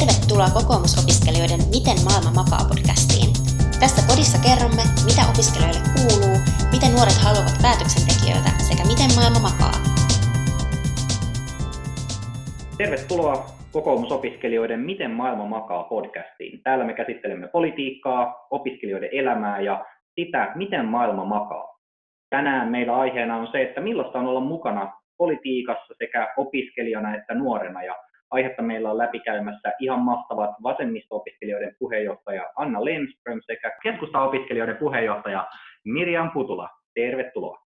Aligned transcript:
Tervetuloa 0.00 0.50
kokoomusopiskelijoiden 0.58 1.62
Miten 1.74 1.98
maailma 2.06 2.32
makaa 2.40 2.64
podcastiin. 2.70 3.28
Tässä 3.82 4.00
podissa 4.10 4.38
kerromme, 4.46 4.84
mitä 5.08 5.22
opiskelijoille 5.32 5.82
kuuluu, 5.94 6.36
miten 6.74 6.90
nuoret 6.96 7.18
haluavat 7.26 7.56
päätöksentekijöitä 7.66 8.50
sekä 8.68 8.82
miten 8.92 9.10
maailma 9.18 9.40
makaa. 9.48 9.76
Tervetuloa 12.80 13.36
kokoomusopiskelijoiden 13.76 14.80
Miten 14.90 15.12
maailma 15.20 15.46
makaa 15.56 15.82
podcastiin. 15.94 16.54
Täällä 16.62 16.84
me 16.84 16.94
käsittelemme 17.00 17.48
politiikkaa, 17.48 18.22
opiskelijoiden 18.50 19.12
elämää 19.12 19.60
ja 19.68 19.74
sitä, 20.14 20.52
miten 20.54 20.84
maailma 20.94 21.24
makaa. 21.24 21.66
Tänään 22.30 22.68
meillä 22.68 22.96
aiheena 22.96 23.36
on 23.36 23.48
se, 23.52 23.62
että 23.62 23.80
millaista 23.80 24.18
on 24.18 24.26
olla 24.26 24.44
mukana 24.54 24.92
politiikassa 25.16 25.94
sekä 25.98 26.20
opiskelijana 26.36 27.14
että 27.14 27.34
nuorena. 27.34 27.82
Ja 27.82 27.94
aihetta 28.30 28.62
meillä 28.62 28.90
on 28.90 28.98
läpikäymässä 28.98 29.72
ihan 29.80 30.00
mahtavat 30.00 30.50
vasemmisto-opiskelijoiden 30.62 31.76
puheenjohtaja 31.78 32.50
Anna 32.56 32.84
Lemström 32.84 33.40
sekä 33.46 33.72
keskusta-opiskelijoiden 33.82 34.76
puheenjohtaja 34.76 35.46
Mirjam 35.84 36.30
Putula. 36.30 36.70
Tervetuloa. 36.94 37.58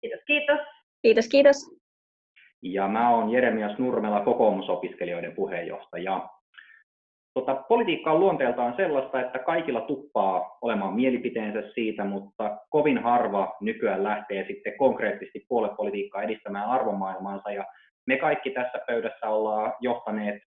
Kiitos, 0.00 0.20
kiitos. 0.26 0.58
Kiitos, 1.02 1.28
kiitos. 1.28 1.82
Ja 2.62 2.88
mä 2.88 3.10
oon 3.10 3.30
Jeremias 3.30 3.78
Nurmela, 3.78 4.20
kokoomusopiskelijoiden 4.20 5.32
puheenjohtaja. 5.34 6.28
Tota, 7.34 7.54
politiikka 7.54 8.12
on 8.12 8.20
luonteeltaan 8.20 8.76
sellaista, 8.76 9.20
että 9.20 9.38
kaikilla 9.38 9.80
tuppaa 9.80 10.58
olemaan 10.62 10.94
mielipiteensä 10.94 11.72
siitä, 11.74 12.04
mutta 12.04 12.58
kovin 12.70 12.98
harva 12.98 13.56
nykyään 13.60 14.04
lähtee 14.04 14.46
sitten 14.46 14.78
konkreettisesti 14.78 15.44
puoluepolitiikkaa 15.48 16.22
edistämään 16.22 16.68
arvomaailmaansa. 16.68 17.50
Ja 17.50 17.64
me 18.06 18.16
kaikki 18.16 18.50
tässä 18.50 18.78
pöydässä 18.86 19.28
ollaan 19.28 19.72
johtaneet 19.80 20.42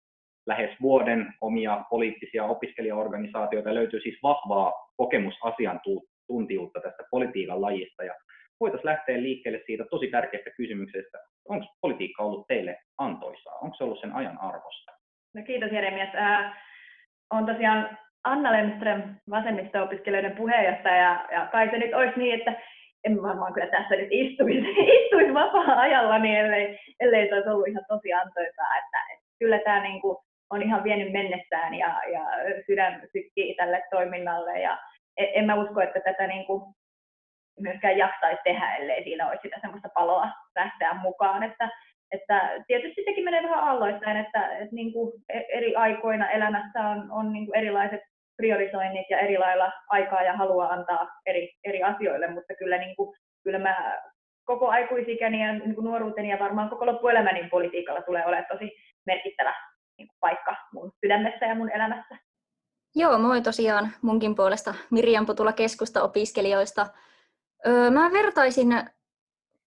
lähes 0.46 0.70
vuoden 0.82 1.34
omia 1.42 1.84
poliittisia 1.90 2.44
opiskelijaorganisaatioita. 2.44 3.73
Löytyy 3.73 4.00
siis 4.00 4.20
vahvaa 4.23 4.73
kokemusasiantuntijuutta 4.98 6.80
tästä 6.82 7.04
politiikan 7.12 7.62
lajista. 7.62 8.04
Ja 8.04 8.14
voitaisiin 8.60 8.90
lähteä 8.90 9.22
liikkeelle 9.22 9.62
siitä 9.66 9.86
tosi 9.90 10.08
tärkeästä 10.08 10.50
kysymyksestä, 10.58 11.18
onko 11.50 11.66
politiikka 11.82 12.23
ollut 12.23 12.48
teille 12.48 12.80
antoisaa? 12.98 13.56
Onko 13.56 13.78
se 13.78 13.84
ollut 13.84 14.00
sen 14.00 14.16
ajan 14.16 14.38
arvosta? 14.42 14.92
No 15.36 15.44
kiitos 15.44 15.72
Jeremias. 15.72 16.16
Äh, 16.16 16.64
on 17.32 17.45
tosiaan 17.45 17.98
Anna 18.23 18.52
Lemström, 18.52 19.02
vasemmisto-opiskelijoiden 19.30 20.36
puheenjohtaja, 20.38 20.95
ja, 20.95 21.28
ja 21.32 21.48
kai 21.52 21.70
se 21.70 21.78
nyt 21.78 21.94
olisi 21.94 22.20
niin, 22.20 22.40
että 22.40 22.62
en 23.04 23.23
varmaan 23.23 23.54
kyllä 23.54 23.68
tässä 23.68 23.96
nyt 23.96 24.08
istuisi, 24.12 24.70
istuisi 24.98 25.34
vapaa-ajalla, 25.34 26.20
niin 26.20 26.40
ellei, 26.40 26.80
ellei 27.00 27.28
se 27.30 27.36
olisi 27.36 27.50
ollut 27.50 27.68
ihan 27.68 27.86
tosi 27.88 28.14
antoisaa, 28.14 28.78
että, 28.78 28.98
että 29.14 29.26
kyllä 29.40 29.60
tämä 29.60 29.84
niin 29.84 30.02
kuin 30.02 30.18
on 30.50 30.62
ihan 30.62 30.84
vienyt 30.84 31.12
mennessään 31.12 31.73
ja, 31.73 32.02
ja 32.14 32.26
sydän 32.66 33.02
sykkii 33.12 33.56
tälle 33.56 33.84
toiminnalle 33.92 34.60
ja 34.60 34.78
en, 35.18 35.28
en 35.34 35.45
mä 35.45 35.56
usko, 35.56 35.82
että 35.82 36.00
tätä 36.00 36.28
niin 36.28 36.45
kuin 36.45 36.62
myöskään 37.60 37.98
jaksaisi 37.98 38.42
tehdä, 38.44 38.76
ellei 38.76 39.04
siinä 39.04 39.28
olisi 39.28 39.42
sitä 39.42 39.58
semmoista 39.62 39.90
paloa 39.94 40.28
lähteä 40.56 40.94
mukaan, 40.94 41.44
että 41.44 41.70
että 42.14 42.64
tietysti 42.67 43.04
sekin 43.06 43.23
menee 43.23 43.44
vähän 43.44 43.60
aalloittain, 43.60 44.17
että, 44.17 44.58
että 44.58 44.76
niin 44.76 44.94
kuin 44.94 45.14
e-, 45.30 45.58
eri 45.58 45.76
aikoina 45.76 46.32
elämässä 46.32 46.80
on, 46.80 47.12
on 47.12 47.34
niin 47.34 47.45
kuin 47.45 47.58
erilaiset 47.58 48.02
priorisoinnit 48.38 49.09
ja 49.09 49.20
eri 49.20 49.38
lailla 49.38 49.72
aikaa 49.89 50.23
ja 50.23 50.38
halua 50.38 50.67
antaa 50.67 51.08
eri, 51.26 51.53
eri 51.64 51.84
asioille, 51.84 52.28
mutta 52.28 52.53
kyllä, 52.59 52.78
niin 52.78 52.95
kuin, 52.95 53.16
kyllä 53.44 53.59
mä 53.59 54.02
koko 54.45 54.67
aikuisikäni 54.67 55.42
ja 55.42 55.53
niin 55.53 55.76
kuin 55.76 55.86
nuoruuteni 55.86 56.30
ja 56.30 56.39
varmaan 56.39 56.70
koko 56.70 56.86
loppuelämäni 56.86 57.50
politiikalla 57.50 58.02
tulee 58.02 58.26
olemaan 58.26 58.45
tosi 58.52 58.72
merkittävä 59.06 59.54
niin 59.98 60.08
kuin 60.08 60.17
paikka 60.20 60.56
mun 60.73 60.92
sydämessä 61.06 61.45
ja 61.45 61.56
mun 61.56 61.72
elämässä. 61.72 62.17
Joo, 62.95 63.17
moi 63.17 63.42
tosiaan 63.42 63.92
munkin 64.02 64.36
puolesta 64.36 64.73
Mirjam 64.92 65.26
Putula 65.26 65.54
keskusta 65.54 66.04
opiskelijoista. 66.04 66.88
Öö, 67.67 67.92
mä 67.92 68.11
vertaisin 68.14 68.67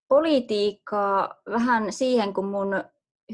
politiikkaa 0.08 1.34
vähän 1.50 1.92
siihen, 1.92 2.34
kun 2.34 2.46
mun 2.46 2.84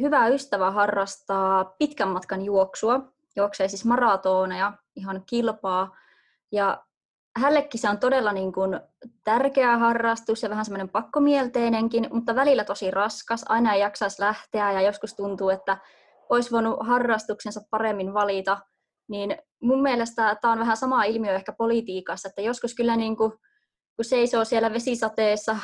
hyvä 0.00 0.28
ystävä 0.28 0.70
harrastaa 0.70 1.64
pitkän 1.64 2.08
matkan 2.08 2.44
juoksua, 2.44 3.00
juoksee 3.36 3.68
siis 3.68 3.84
maratoneja, 3.84 4.72
ihan 4.96 5.22
kilpaa, 5.26 5.96
ja 6.52 6.84
hänellekin 7.36 7.80
se 7.80 7.88
on 7.88 7.98
todella 7.98 8.32
niin 8.32 8.52
kuin 8.52 8.80
tärkeä 9.24 9.78
harrastus 9.78 10.42
ja 10.42 10.50
vähän 10.50 10.64
semmoinen 10.64 10.88
pakkomielteinenkin, 10.88 12.08
mutta 12.12 12.34
välillä 12.34 12.64
tosi 12.64 12.90
raskas, 12.90 13.44
aina 13.48 13.74
ei 13.74 13.80
jaksaisi 13.80 14.22
lähteä 14.22 14.72
ja 14.72 14.80
joskus 14.80 15.14
tuntuu, 15.14 15.50
että 15.50 15.78
olisi 16.28 16.50
voinut 16.50 16.78
harrastuksensa 16.80 17.60
paremmin 17.70 18.14
valita, 18.14 18.58
niin 19.08 19.36
mun 19.62 19.82
mielestä 19.82 20.36
tämä 20.40 20.52
on 20.52 20.58
vähän 20.58 20.76
sama 20.76 21.04
ilmiö 21.04 21.34
ehkä 21.34 21.52
politiikassa, 21.52 22.28
että 22.28 22.42
joskus 22.42 22.74
kyllä 22.74 22.96
niin 22.96 23.16
kuin, 23.16 23.32
kun 23.96 24.04
seisoo 24.04 24.44
siellä 24.44 24.72
vesisateessa 24.72 25.56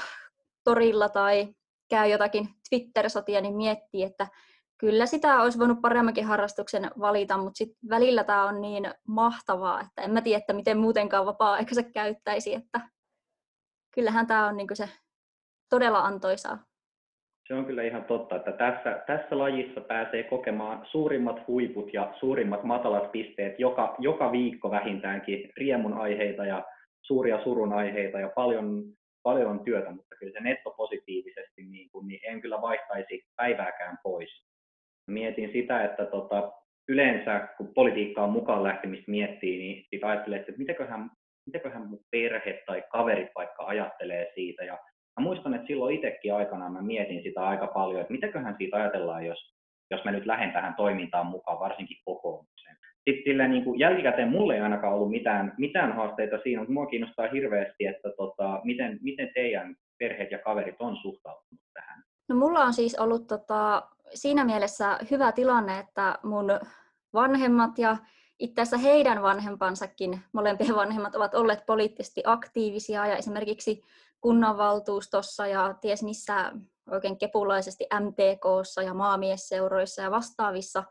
torilla 0.65 1.09
tai 1.09 1.55
käy 1.91 2.09
jotakin 2.09 2.49
Twitter-sotia, 2.69 3.41
niin 3.41 3.57
miettii, 3.57 4.03
että 4.03 4.29
kyllä 4.79 5.07
sitä 5.07 5.43
olisi 5.43 5.59
voinut 5.59 5.81
paremmankin 5.81 6.25
harrastuksen 6.25 6.91
valita, 7.01 7.37
mutta 7.39 7.59
sit 7.59 7.73
välillä 7.91 8.25
tämä 8.25 8.45
on 8.45 8.61
niin 8.61 8.91
mahtavaa, 9.09 9.81
että 9.81 10.03
en 10.03 10.11
mä 10.11 10.21
tiedä, 10.21 10.39
että 10.39 10.53
miten 10.53 10.79
muutenkaan 10.79 11.27
vapaa-aikansa 11.27 11.83
käyttäisi, 11.83 12.55
että 12.55 12.81
kyllähän 13.95 14.27
tämä 14.27 14.47
on 14.47 14.57
niin 14.57 14.69
se 14.73 14.89
todella 15.71 15.99
antoisaa. 15.99 16.59
Se 17.49 17.55
on 17.55 17.65
kyllä 17.65 17.83
ihan 17.83 18.05
totta, 18.05 18.37
että 18.37 18.53
tässä, 18.53 19.03
tässä 19.07 19.39
lajissa 19.39 19.81
pääsee 19.81 20.23
kokemaan 20.23 20.87
suurimmat 20.91 21.47
huiput 21.47 21.95
ja 21.95 22.15
suurimmat 22.21 22.65
matalat 22.65 23.13
pisteet 23.13 23.61
joka, 23.61 23.97
joka 23.99 24.33
viikko 24.33 24.71
vähintäänkin 24.71 25.53
riemun 25.57 25.93
aiheita 25.93 26.45
ja 26.45 26.65
suuria 27.03 27.45
surun 27.45 27.73
aiheita 27.73 28.21
ja 28.21 28.29
paljon 28.35 28.85
paljon 29.23 29.51
on 29.51 29.65
työtä, 29.65 29.91
mutta 29.91 30.17
kyllä 30.17 30.33
se 30.33 30.41
nettopositiivisesti, 30.41 31.63
niin, 31.63 31.91
kuin, 31.91 32.09
niin 32.09 32.21
en 32.23 32.41
kyllä 32.41 32.61
vaihtaisi 32.61 33.25
päivääkään 33.37 33.99
pois. 34.03 34.48
Mietin 35.09 35.53
sitä, 35.53 35.85
että 35.85 36.05
tota, 36.07 36.53
yleensä 36.89 37.49
kun 37.57 37.75
politiikkaan 37.75 38.31
mukaan 38.31 38.65
lähtemistä 38.65 39.11
miettii, 39.11 39.59
niin 39.59 39.85
sit 39.91 40.05
ajattelee, 40.05 40.41
että 40.41 40.53
mitäköhän, 40.59 41.11
mitäköhän 41.47 41.87
mun 41.87 42.01
perhe 42.11 42.63
tai 42.67 42.85
kaverit 42.93 43.29
vaikka 43.35 43.67
ajattelee 43.67 44.33
siitä. 44.35 44.65
Ja 44.65 44.79
mä 45.21 45.23
muistan, 45.23 45.55
että 45.55 45.67
silloin 45.67 45.95
itsekin 45.95 46.35
aikanaan 46.35 46.73
mä 46.73 46.83
mietin 46.83 47.23
sitä 47.23 47.41
aika 47.41 47.67
paljon, 47.67 48.01
että 48.01 48.13
mitäköhän 48.13 48.55
siitä 48.59 48.77
ajatellaan, 48.77 49.27
jos, 49.27 49.39
jos 49.91 50.05
mä 50.05 50.11
nyt 50.11 50.27
lähden 50.27 50.53
tähän 50.53 50.75
toimintaan 50.75 51.27
mukaan, 51.27 51.61
varsinkin 51.61 51.97
kokoomukseen 52.05 52.59
sitten 53.09 53.33
sillä 53.33 53.49
niin 53.49 53.65
kuin 53.65 53.79
jälkikäteen 53.79 54.29
mulle 54.29 54.55
ei 54.55 54.61
ainakaan 54.61 54.95
ollut 54.95 55.11
mitään, 55.11 55.55
mitään 55.59 55.93
haasteita 55.93 56.39
siinä, 56.43 56.61
mutta 56.61 56.73
mua 56.73 56.87
kiinnostaa 56.87 57.29
hirveästi, 57.33 57.87
että 57.87 58.11
tota, 58.17 58.61
miten, 58.65 58.99
miten 59.03 59.31
teidän 59.35 59.77
perheet 59.99 60.31
ja 60.31 60.39
kaverit 60.39 60.77
on 60.79 60.97
suhtautunut 60.97 61.65
tähän. 61.75 62.03
No 62.29 62.37
mulla 62.37 62.61
on 62.61 62.73
siis 62.73 62.99
ollut 62.99 63.27
tota, 63.27 63.89
siinä 64.15 64.45
mielessä 64.45 64.99
hyvä 65.11 65.33
tilanne, 65.33 65.79
että 65.79 66.19
mun 66.23 66.47
vanhemmat 67.13 67.79
ja 67.79 67.97
itse 68.39 68.63
asiassa 68.63 68.89
heidän 68.89 69.23
vanhempansakin, 69.23 70.21
molempien 70.33 70.75
vanhemmat 70.75 71.15
ovat 71.15 71.35
olleet 71.35 71.67
poliittisesti 71.67 72.23
aktiivisia 72.27 73.07
ja 73.07 73.17
esimerkiksi 73.17 73.83
kunnanvaltuustossa 74.21 75.47
ja 75.47 75.75
ties 75.81 76.03
missä 76.03 76.53
oikein 76.91 77.19
kepulaisesti 77.19 77.87
MTKssa 78.01 78.83
ja 78.83 78.95
maamiesseuroissa 78.95 80.03
ja 80.03 80.11
vastaavissa, 80.11 80.85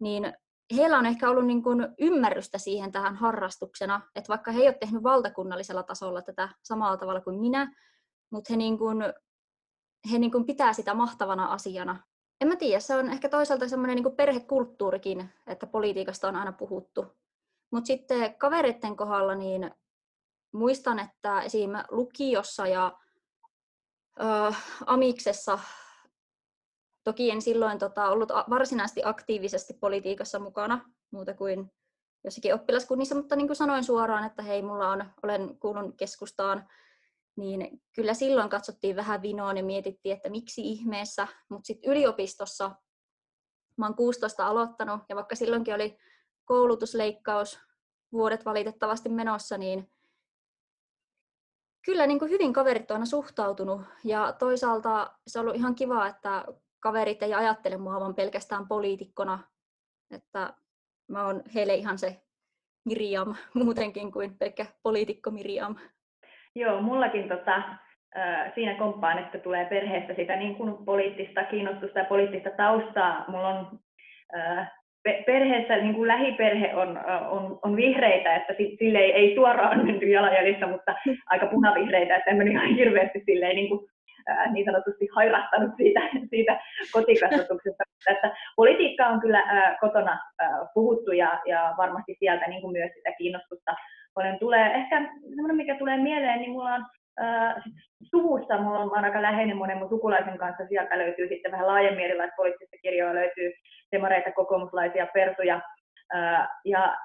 niin 0.00 0.32
heillä 0.76 0.98
on 0.98 1.06
ehkä 1.06 1.30
ollut 1.30 1.46
niin 1.46 1.62
kuin 1.62 1.88
ymmärrystä 1.98 2.58
siihen 2.58 2.92
tähän 2.92 3.16
harrastuksena, 3.16 4.00
että 4.16 4.28
vaikka 4.28 4.52
he 4.52 4.60
eivät 4.60 4.74
ole 4.74 4.78
tehnyt 4.80 5.02
valtakunnallisella 5.02 5.82
tasolla 5.82 6.22
tätä 6.22 6.48
samalla 6.62 6.96
tavalla 6.96 7.20
kuin 7.20 7.40
minä, 7.40 7.72
mutta 8.30 8.52
he, 8.52 8.56
niin 8.56 8.78
kuin, 8.78 8.98
he 10.12 10.18
niin 10.18 10.32
kuin 10.32 10.46
pitää 10.46 10.72
sitä 10.72 10.94
mahtavana 10.94 11.46
asiana. 11.46 12.02
En 12.40 12.48
mä 12.48 12.56
tiedä, 12.56 12.80
se 12.80 12.94
on 12.94 13.10
ehkä 13.10 13.28
toisaalta 13.28 13.68
semmoinen 13.68 13.96
niin 13.96 14.16
perhekulttuurikin, 14.16 15.28
että 15.46 15.66
politiikasta 15.66 16.28
on 16.28 16.36
aina 16.36 16.52
puhuttu. 16.52 17.06
Mutta 17.70 17.86
sitten 17.86 18.34
kavereiden 18.34 18.96
kohdalla 18.96 19.34
niin 19.34 19.70
muistan, 20.52 20.98
että 20.98 21.40
esim. 21.40 21.70
lukiossa 21.90 22.66
ja 22.66 22.98
ö, 24.20 24.54
amiksessa 24.86 25.58
Toki 27.06 27.30
en 27.30 27.42
silloin 27.42 27.78
tota, 27.78 28.08
ollut 28.08 28.28
varsinaisesti 28.50 29.00
aktiivisesti 29.04 29.74
politiikassa 29.74 30.38
mukana, 30.38 30.90
muuta 31.10 31.34
kuin 31.34 31.72
jossakin 32.24 32.54
oppilaskunnissa, 32.54 33.14
mutta 33.14 33.36
niin 33.36 33.46
kuin 33.46 33.56
sanoin 33.56 33.84
suoraan, 33.84 34.24
että 34.24 34.42
hei, 34.42 34.62
mulla 34.62 34.90
on, 34.90 35.04
olen 35.22 35.58
kuulun 35.58 35.96
keskustaan, 35.96 36.68
niin 37.36 37.82
kyllä 37.94 38.14
silloin 38.14 38.50
katsottiin 38.50 38.96
vähän 38.96 39.22
vinoon 39.22 39.56
ja 39.56 39.64
mietittiin, 39.64 40.16
että 40.16 40.28
miksi 40.28 40.60
ihmeessä, 40.60 41.28
mutta 41.48 41.66
sitten 41.66 41.90
yliopistossa 41.90 42.70
mä 43.76 43.86
oon 43.86 43.96
16 43.96 44.46
aloittanut, 44.46 45.00
ja 45.08 45.16
vaikka 45.16 45.34
silloinkin 45.34 45.74
oli 45.74 45.98
koulutusleikkaus 46.44 47.60
vuodet 48.12 48.44
valitettavasti 48.44 49.08
menossa, 49.08 49.58
niin 49.58 49.90
kyllä 51.84 52.06
niin 52.06 52.18
kuin 52.18 52.30
hyvin 52.30 52.52
kaverit 52.52 52.90
on 52.90 52.94
aina 52.94 53.06
suhtautunut, 53.06 53.80
ja 54.04 54.32
toisaalta 54.38 55.16
se 55.26 55.38
on 55.38 55.44
ollut 55.44 55.56
ihan 55.56 55.74
kiva, 55.74 56.06
että 56.06 56.44
kaverit 56.80 57.22
ei 57.22 57.34
ajattele 57.34 57.76
mua 57.76 58.00
vaan 58.00 58.14
pelkästään 58.14 58.68
poliitikkona. 58.68 59.38
Että 60.10 60.54
mä 61.08 61.26
oon 61.26 61.42
heille 61.54 61.74
ihan 61.74 61.98
se 61.98 62.22
Miriam 62.84 63.34
muutenkin 63.54 64.12
kuin 64.12 64.38
pelkkä 64.38 64.66
poliitikko 64.82 65.30
Miriam. 65.30 65.76
Joo, 66.56 66.80
mullakin 66.80 67.28
tota, 67.28 67.62
siinä 68.54 68.74
komppaan, 68.74 69.18
että 69.18 69.38
tulee 69.38 69.64
perheestä 69.64 70.14
sitä 70.14 70.36
niin 70.36 70.56
kuin 70.56 70.84
poliittista 70.84 71.44
kiinnostusta 71.44 71.98
ja 71.98 72.04
poliittista 72.04 72.50
taustaa. 72.50 73.24
Mulla 73.28 73.48
on 73.48 73.78
perheessä, 75.26 75.76
niin 75.76 75.94
kuin 75.94 76.08
lähiperhe 76.08 76.74
on, 76.74 76.98
on, 77.30 77.58
on 77.62 77.76
vihreitä, 77.76 78.36
että 78.36 78.54
sille 78.78 78.98
ei, 78.98 79.12
ei 79.12 79.34
suoraan 79.34 79.86
menty 79.86 80.06
jalanjäljissä, 80.06 80.66
mutta 80.66 80.94
aika 81.32 81.46
punavihreitä, 81.46 82.16
että 82.16 82.30
en 82.30 82.36
mennyt 82.36 82.54
ihan 82.54 82.74
hirveästi 82.74 83.22
silleen 83.26 83.56
niin 83.56 83.68
kuin 83.68 83.88
niin 84.52 84.64
sanotusti 84.64 85.08
hairahtanut 85.14 85.70
siitä, 85.76 86.00
siitä 86.32 86.60
kotikasvatuksesta. 86.92 87.84
Että 88.10 88.36
politiikka 88.56 89.06
on 89.06 89.20
kyllä 89.20 89.42
kotona 89.80 90.18
puhuttu 90.74 91.12
ja, 91.12 91.40
ja 91.46 91.74
varmasti 91.76 92.16
sieltä 92.18 92.46
niin 92.46 92.60
kuin 92.62 92.72
myös 92.72 92.90
sitä 92.94 93.12
kiinnostusta 93.18 93.74
paljon 94.16 94.38
tulee. 94.38 94.66
Ehkä 94.74 94.96
semmoinen, 95.28 95.56
mikä 95.56 95.74
tulee 95.78 95.96
mieleen, 95.96 96.40
niin 96.40 96.50
mulla 96.50 96.74
on 96.74 96.84
suvussa, 98.10 98.58
mulla 98.58 98.78
on, 98.78 99.04
aika 99.04 99.22
läheinen 99.22 99.56
monen 99.56 99.78
mun 99.78 99.88
sukulaisen 99.88 100.38
kanssa, 100.38 100.66
sieltä 100.68 100.98
löytyy 100.98 101.28
sitten 101.28 101.52
vähän 101.52 101.66
laajemmin 101.66 102.04
erilaista 102.04 102.36
poliittista 102.36 102.76
kirjoa, 102.82 103.14
löytyy 103.14 103.52
demareita, 103.92 104.32
kokoomuslaisia, 104.32 105.06
persuja. 105.14 105.60
Ja 106.64 106.96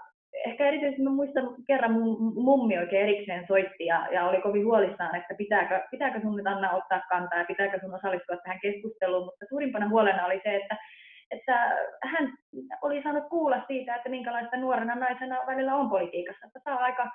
ehkä 0.45 0.67
erityisesti 0.67 1.03
mä 1.03 1.09
muistan 1.09 1.55
kerran 1.67 1.91
mun 1.91 2.33
mummi 2.33 2.77
oikein 2.77 3.03
erikseen 3.03 3.47
soitti 3.47 3.85
ja, 3.85 4.07
ja 4.11 4.27
oli 4.27 4.41
kovin 4.41 4.65
huolissaan, 4.65 5.15
että 5.15 5.33
pitääkö, 5.37 5.81
pitääkö 5.91 6.21
sun 6.21 6.35
nyt 6.35 6.47
Anna 6.47 6.71
ottaa 6.71 7.01
kantaa 7.09 7.39
ja 7.39 7.45
pitääkö 7.45 7.79
sun 7.79 7.93
osallistua 7.93 8.37
tähän 8.37 8.59
keskusteluun, 8.61 9.25
mutta 9.25 9.45
suurimpana 9.49 9.89
huolena 9.89 10.25
oli 10.25 10.41
se, 10.43 10.55
että, 10.55 10.77
että 11.31 11.55
hän 12.03 12.33
oli 12.81 13.03
saanut 13.03 13.29
kuulla 13.29 13.63
siitä, 13.67 13.95
että 13.95 14.09
minkälaista 14.09 14.57
nuorena 14.57 14.95
naisena 14.95 15.37
välillä 15.47 15.75
on 15.75 15.89
politiikassa, 15.89 16.47
että 16.47 16.59
saa 16.63 16.77
aika 16.77 17.11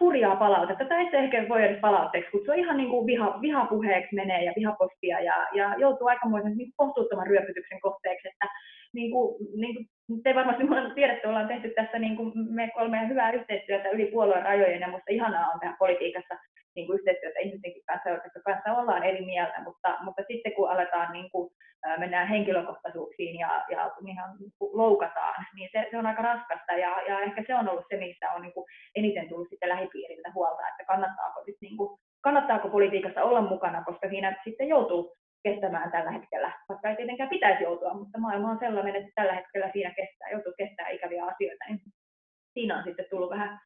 hurjaa 0.00 0.36
palautetta, 0.36 0.84
tai 0.84 0.98
ei 0.98 1.24
ehkä 1.24 1.48
voi 1.48 1.64
edes 1.64 1.80
palautteeksi 1.80 2.30
kutsua, 2.30 2.54
ihan 2.54 2.76
niin 2.76 2.88
kuin 2.90 3.06
viha, 3.06 3.38
vihapuheeksi 3.40 4.14
menee 4.14 4.44
ja 4.44 4.52
vihapostia 4.56 5.20
ja, 5.20 5.34
ja 5.54 5.74
joutuu 5.78 6.06
aikamoisen 6.06 6.56
niin 6.56 6.72
kohtuuttoman 6.76 7.26
ryöpytyksen 7.26 7.80
kohteeksi, 7.80 8.28
että 8.28 8.46
niin 8.92 9.10
kuin, 9.10 9.36
niin 9.60 9.74
kuin 10.06 10.22
te 10.22 10.34
varmasti 10.34 10.64
tiedätte, 10.94 11.28
ollaan 11.28 11.48
tehty 11.48 11.70
tässä 11.70 11.98
niin 11.98 12.16
kuin 12.16 12.32
me 12.54 12.70
kolme 12.74 13.08
hyvää 13.08 13.32
yhteistyötä 13.32 13.88
yli 13.88 14.06
puolueen 14.06 14.44
rajojen, 14.44 14.80
ja 14.80 14.86
minusta 14.86 15.12
ihanaa 15.12 15.50
on 15.54 15.60
tehdä 15.60 15.74
politiikassa 15.78 16.34
niin 16.78 16.86
kuin 16.86 16.98
yhteistyötä 16.98 17.38
ihmistenkin 17.38 17.88
kanssa, 17.88 18.08
joiden 18.08 18.46
kanssa 18.48 18.78
ollaan 18.80 19.04
eri 19.10 19.24
mieltä, 19.24 19.62
mutta, 19.66 19.90
mutta 20.04 20.22
sitten 20.30 20.52
kun 20.52 20.70
aletaan 20.70 21.12
niin 21.12 21.30
kuin, 21.30 21.50
mennään 21.98 22.28
henkilökohtaisuuksiin 22.28 23.38
ja, 23.38 23.64
ja 23.70 23.90
ihan 24.06 24.30
niin 24.38 24.52
kuin 24.58 24.70
loukataan, 24.78 25.46
niin 25.54 25.68
se, 25.72 25.88
se 25.90 25.98
on 25.98 26.06
aika 26.06 26.22
raskasta, 26.22 26.72
ja, 26.72 27.02
ja 27.08 27.20
ehkä 27.20 27.44
se 27.46 27.54
on 27.54 27.68
ollut 27.68 27.84
se, 27.90 27.96
mistä 27.96 28.32
on 28.32 28.42
niin 28.42 28.52
kuin 28.52 28.66
eniten 28.94 29.28
tullut 29.28 29.48
sitten 29.50 29.68
lähipiiriltä 29.68 30.30
huolta, 30.34 30.68
että 30.68 30.84
kannattaako, 30.84 31.44
sit 31.44 31.56
niin 31.60 31.76
kuin, 31.76 31.98
kannattaako 32.20 32.68
politiikassa 32.68 33.22
olla 33.22 33.40
mukana, 33.40 33.84
koska 33.84 34.08
siinä 34.08 34.40
sitten 34.44 34.68
joutuu 34.68 35.14
kestämään 35.42 35.90
tällä 35.90 36.10
hetkellä, 36.10 36.52
vaikka 36.68 36.88
ei 36.88 36.96
tietenkään 36.96 37.30
pitäisi 37.30 37.62
joutua, 37.62 37.94
mutta 37.94 38.18
maailma 38.18 38.50
on 38.50 38.58
sellainen, 38.58 38.96
että 38.96 39.12
tällä 39.14 39.32
hetkellä 39.32 39.70
siinä 39.72 39.90
kestää, 39.90 40.30
joutuu 40.30 40.52
kestää 40.58 40.88
ikäviä 40.88 41.24
asioita, 41.24 41.64
niin 41.68 41.80
siinä 42.54 42.78
on 42.78 42.84
sitten 42.84 43.06
tullut 43.10 43.30
vähän, 43.30 43.60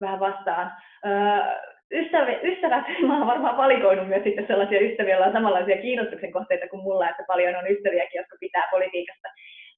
vähän 0.00 0.20
vastaan. 0.20 0.72
Öö, 1.06 1.75
ystävät, 1.92 2.44
ystävät, 2.44 2.84
mä 3.06 3.18
oon 3.18 3.26
varmaan 3.26 3.56
valikoinut 3.56 4.08
myös 4.08 4.24
sitten 4.24 4.46
sellaisia 4.46 4.80
ystäviä, 4.80 5.12
joilla 5.14 5.26
on 5.26 5.32
samanlaisia 5.32 5.82
kiinnostuksen 5.82 6.32
kohteita 6.32 6.68
kuin 6.68 6.82
mulla, 6.82 7.10
että 7.10 7.24
paljon 7.26 7.56
on 7.56 7.70
ystäviäkin, 7.70 8.18
jotka 8.18 8.36
pitää 8.40 8.68
politiikasta 8.70 9.28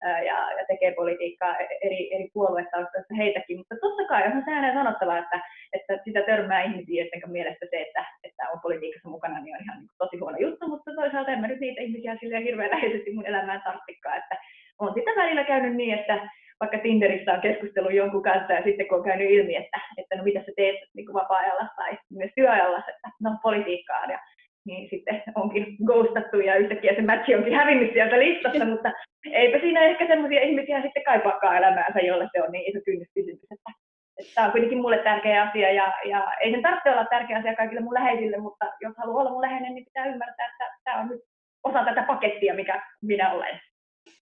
ja, 0.03 0.39
ja 0.59 0.65
tekee 0.69 0.95
politiikkaa 0.95 1.59
e-, 1.59 1.79
eri, 1.87 2.15
eri 2.15 2.29
puoluetaustoista 2.35 3.15
heitäkin. 3.15 3.57
Mutta 3.57 3.75
totta 3.81 4.05
kai 4.09 4.23
on 4.27 4.43
se 4.45 4.51
ääneen 4.51 4.75
sanottava, 4.75 5.19
että, 5.19 5.41
että 5.73 5.99
sitä 6.05 6.23
törmää 6.23 6.63
ihmisiä, 6.63 7.05
joiden 7.05 7.33
mielestä 7.33 7.67
se, 7.71 7.77
että, 7.77 8.05
että 8.25 8.43
on 8.53 8.61
politiikassa 8.61 9.09
mukana, 9.09 9.41
niin 9.41 9.57
on 9.57 9.63
ihan 9.63 9.79
niin 9.79 9.91
tosi 9.99 10.17
huono 10.17 10.39
juttu, 10.39 10.69
mutta 10.69 10.95
toisaalta 10.95 11.31
en 11.31 11.41
mä 11.41 11.47
nyt 11.47 11.61
niitä 11.61 11.81
ihmisiä 11.81 12.17
silleen 12.21 12.43
hirveän 12.43 12.71
läheisesti 12.71 13.13
mun 13.13 13.27
elämään 13.27 13.63
tarttikaan, 13.65 14.19
että 14.19 14.37
on 14.79 14.95
sitä 14.95 15.11
välillä 15.17 15.45
käynyt 15.45 15.77
niin, 15.77 15.99
että 15.99 16.29
vaikka 16.61 16.79
Tinderissä 16.79 17.33
on 17.33 17.41
keskustellut 17.41 17.93
jonkun 17.93 18.23
kanssa 18.23 18.53
ja 18.53 18.63
sitten 18.65 18.89
kun 18.89 18.99
on 18.99 19.05
käynyt 19.05 19.31
ilmi, 19.31 19.57
että, 19.57 19.81
että 19.97 20.17
no 20.17 20.23
mitä 20.25 20.41
sä 20.41 20.53
teet 20.57 20.77
niin 20.95 21.15
vapaa-ajalla 21.15 21.67
tai 21.77 21.99
myös 22.11 22.31
työajalla, 22.35 22.79
että 22.79 23.09
no 23.23 23.31
politiikkaa 23.43 24.05
ja 24.05 24.19
niin 24.67 24.91
sitten 24.91 25.23
onkin 25.35 25.67
ghostattu 25.87 26.41
ja 26.41 26.57
yhtäkkiä 26.57 26.95
se 26.95 27.03
matchi 27.03 27.35
onkin 27.35 27.55
hävinnyt 27.55 27.93
sieltä 27.93 28.19
listasta, 28.19 28.65
mutta 28.65 28.93
eipä 29.33 29.59
siinä 29.59 29.81
ehkä 29.81 30.07
semmoisia 30.07 30.43
ihmisiä 30.43 30.83
sitten 30.83 31.05
kaipaakaan 31.05 31.57
elämäänsä, 31.57 32.01
jolle 32.01 32.29
se 32.33 32.43
on 32.43 32.53
niin 32.53 32.69
iso 32.71 32.81
kynnyskysymys, 32.85 33.53
että, 33.55 33.71
että 34.19 34.33
tämä 34.35 34.47
on 34.47 34.53
kuitenkin 34.53 34.81
mulle 34.81 34.99
tärkeä 34.99 35.43
asia 35.43 35.73
ja, 35.73 35.93
ja 36.05 36.33
ei 36.41 36.51
sen 36.51 36.63
tarvitse 36.63 36.91
olla 36.91 37.05
tärkeä 37.05 37.39
asia 37.39 37.57
kaikille 37.57 37.81
mun 37.81 37.95
läheisille, 37.95 38.37
mutta 38.37 38.67
jos 38.81 38.95
haluaa 38.99 39.21
olla 39.21 39.31
mun 39.31 39.43
läheinen, 39.43 39.75
niin 39.75 39.85
pitää 39.85 40.07
ymmärtää, 40.07 40.47
että 40.47 40.65
tämä 40.85 41.01
on 41.01 41.09
nyt 41.09 41.21
osa 41.65 41.85
tätä 41.85 42.03
pakettia, 42.03 42.55
mikä 42.55 42.83
minä 43.03 43.33
olen. 43.33 43.61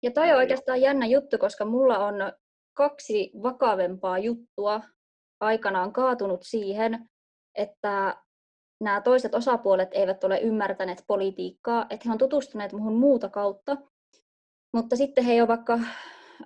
Ja 0.03 0.11
toi 0.11 0.31
on 0.31 0.37
oikeastaan 0.37 0.81
jännä 0.81 1.07
juttu, 1.07 1.39
koska 1.39 1.65
mulla 1.65 1.99
on 1.99 2.15
kaksi 2.77 3.31
vakavempaa 3.43 4.19
juttua 4.19 4.81
aikanaan 5.41 5.93
kaatunut 5.93 6.43
siihen, 6.43 7.09
että 7.55 8.17
nämä 8.81 9.01
toiset 9.01 9.35
osapuolet 9.35 9.89
eivät 9.93 10.25
ole 10.25 10.41
ymmärtäneet 10.41 11.05
politiikkaa, 11.07 11.87
että 11.91 12.09
he 12.09 12.13
on 12.13 12.19
tutustuneet 12.19 12.73
muuhun 12.73 12.97
muuta 12.97 13.29
kautta, 13.29 13.77
mutta 14.73 14.97
sitten 14.97 15.25
he 15.25 15.35
jo 15.35 15.49
vaikka 15.49 15.79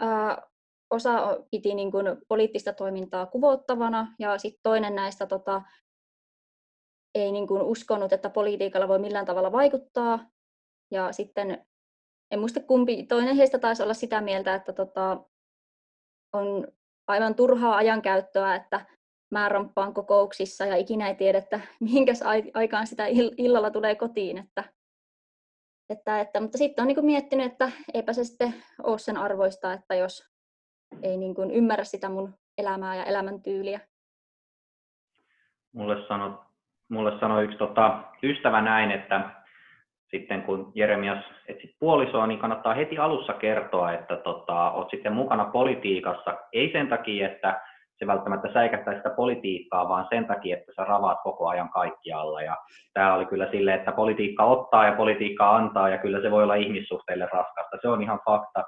ää, 0.01 0.43
osa 0.91 1.39
piti 1.51 1.75
niin 1.75 1.91
kuin 1.91 2.07
poliittista 2.29 2.73
toimintaa 2.73 3.27
kuvottavana 3.27 4.15
ja 4.19 4.39
sitten 4.39 4.61
toinen 4.63 4.95
näistä 4.95 5.27
tota, 5.27 5.63
ei 7.15 7.33
niin 7.33 7.47
kuin 7.47 7.63
uskonut, 7.63 8.13
että 8.13 8.31
politiikalla 8.31 8.89
voi 8.89 8.99
millään 8.99 9.27
tavalla 9.27 9.53
vaikuttaa. 9.53 10.31
Ja 10.91 11.13
sitten, 11.13 11.67
en 12.31 12.39
muista 12.39 12.61
kumpi, 12.61 13.07
toinen 13.07 13.37
heistä 13.37 13.59
taisi 13.59 13.83
olla 13.83 13.95
sitä 13.95 14.21
mieltä, 14.21 14.55
että 14.55 14.73
tota, 14.73 15.25
on 16.33 16.69
aivan 17.07 17.35
turhaa 17.35 17.77
ajankäyttöä, 17.77 18.55
että 18.55 18.87
mä 19.31 19.49
romppaan 19.49 19.95
kokouksissa 19.95 20.67
ja 20.67 20.77
ikinä 20.77 21.09
ei 21.09 21.15
tiedä, 21.15 21.39
että 21.39 21.61
mihinkäs 21.81 22.23
aikaan 22.55 22.87
sitä 22.87 23.05
illalla 23.37 23.71
tulee 23.71 23.95
kotiin. 23.95 24.39
Että, 24.39 24.65
että, 25.89 26.21
että, 26.21 26.41
mutta 26.41 26.59
sitten 26.59 26.83
on 26.83 26.89
niin 26.89 27.05
miettinyt, 27.05 27.53
että 27.53 27.73
eipä 27.95 28.13
se 28.13 28.25
sitten 28.25 28.55
ole 28.83 28.99
sen 28.99 29.17
arvoista, 29.17 29.73
että 29.73 29.95
jos 29.95 30.29
ei 31.03 31.17
niin 31.17 31.35
kuin 31.35 31.51
ymmärrä 31.51 31.85
sitä 31.85 32.09
mun 32.09 32.35
elämää 32.59 32.97
ja 32.97 33.05
elämäntyyliä. 33.05 33.81
Mulle 35.73 36.07
sanoi, 36.09 36.39
mulle 36.89 37.21
sanoi 37.21 37.45
yksi 37.45 37.59
tota, 37.59 38.05
ystävä 38.23 38.63
näin, 38.63 38.91
että 38.91 39.46
sitten 40.11 40.43
kun 40.43 40.73
Jeremias 40.75 41.25
etsit 41.49 41.71
puolisoa, 41.79 42.27
niin 42.27 42.39
kannattaa 42.39 42.75
heti 42.75 42.99
alussa 42.99 43.33
kertoa, 43.33 43.93
että 43.93 44.17
tota, 44.17 44.71
olet 44.71 44.91
sitten 44.91 45.13
mukana 45.13 45.45
politiikassa. 45.45 46.39
Ei 46.53 46.73
sen 46.73 46.89
takia, 46.89 47.27
että 47.27 47.61
se 47.99 48.07
välttämättä 48.07 48.53
säikähtäisi 48.53 48.99
sitä 48.99 49.11
politiikkaa, 49.11 49.89
vaan 49.89 50.07
sen 50.11 50.27
takia, 50.27 50.57
että 50.57 50.73
sä 50.77 50.85
ravaat 50.85 51.19
koko 51.23 51.49
ajan 51.49 51.69
kaikkialla. 51.69 52.43
Ja 52.43 52.57
tämä 52.93 53.15
oli 53.15 53.27
kyllä 53.27 53.51
sille, 53.51 53.75
että 53.75 53.93
politiikka 53.93 54.45
ottaa 54.45 54.87
ja 54.87 54.93
politiikka 54.93 55.57
antaa, 55.57 55.89
ja 55.89 55.99
kyllä 55.99 56.21
se 56.21 56.31
voi 56.31 56.43
olla 56.43 56.55
ihmissuhteille 56.55 57.29
raskasta. 57.33 57.79
Se 57.83 57.89
on 57.89 58.03
ihan 58.03 58.21
fakta. 58.25 58.65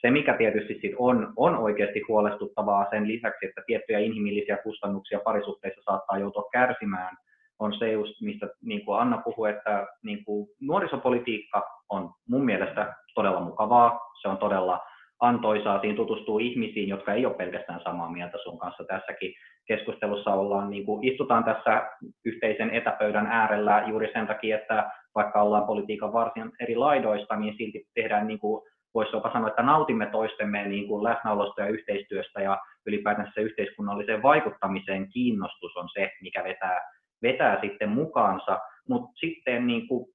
Se, 0.00 0.10
mikä 0.10 0.36
tietysti 0.36 0.78
sit 0.80 0.92
on, 0.98 1.32
on 1.36 1.56
oikeasti 1.56 2.02
huolestuttavaa 2.08 2.86
sen 2.90 3.08
lisäksi, 3.08 3.46
että 3.46 3.62
tiettyjä 3.66 3.98
inhimillisiä 3.98 4.56
kustannuksia 4.56 5.20
parisuhteissa 5.24 5.82
saattaa 5.84 6.18
joutua 6.18 6.44
kärsimään, 6.52 7.16
on 7.62 7.78
se 7.78 7.92
just, 7.92 8.20
mistä 8.20 8.48
niin 8.62 8.84
kuin 8.84 9.00
Anna 9.00 9.18
puhui, 9.24 9.50
että 9.50 9.86
niin 10.02 10.24
kuin 10.24 10.48
nuorisopolitiikka 10.60 11.62
on 11.88 12.10
mun 12.28 12.44
mielestä 12.44 12.94
todella 13.14 13.40
mukavaa, 13.40 14.00
se 14.22 14.28
on 14.28 14.38
todella 14.38 14.80
antoisaa, 15.20 15.80
siinä 15.80 15.96
tutustuu 15.96 16.38
ihmisiin, 16.38 16.88
jotka 16.88 17.12
ei 17.12 17.26
ole 17.26 17.34
pelkästään 17.34 17.80
samaa 17.84 18.10
mieltä 18.10 18.38
sun 18.38 18.58
kanssa. 18.58 18.84
Tässäkin 18.84 19.34
keskustelussa 19.66 20.34
ollaan, 20.34 20.70
niin 20.70 20.86
kuin, 20.86 21.04
istutaan 21.04 21.44
tässä 21.44 21.90
yhteisen 22.24 22.70
etäpöydän 22.70 23.26
äärellä 23.26 23.84
juuri 23.88 24.10
sen 24.12 24.26
takia, 24.26 24.56
että 24.56 24.90
vaikka 25.14 25.42
ollaan 25.42 25.66
politiikan 25.66 26.12
varsin 26.12 26.52
eri 26.60 26.76
laidoista, 26.76 27.36
niin 27.36 27.54
silti 27.56 27.84
tehdään, 27.94 28.26
niin 28.26 28.38
kuin, 28.38 28.62
voisi 28.94 29.16
jopa 29.16 29.32
sanoa, 29.32 29.48
että 29.48 29.62
nautimme 29.62 30.06
toistemme 30.06 30.68
niin 30.68 30.88
kuin 30.88 31.04
läsnäolosta 31.04 31.60
ja 31.60 31.68
yhteistyöstä 31.68 32.40
ja 32.42 32.58
ylipäätään 32.86 33.32
se 33.34 33.40
yhteiskunnalliseen 33.40 34.22
vaikuttamiseen. 34.22 35.08
Kiinnostus 35.12 35.76
on 35.76 35.88
se, 35.94 36.10
mikä 36.22 36.44
vetää, 36.44 36.80
vetää 37.22 37.60
sitten 37.60 37.88
mukaansa. 37.88 38.60
Mutta 38.88 39.10
sitten 39.14 39.66
niin 39.66 39.88
kuin, 39.88 40.06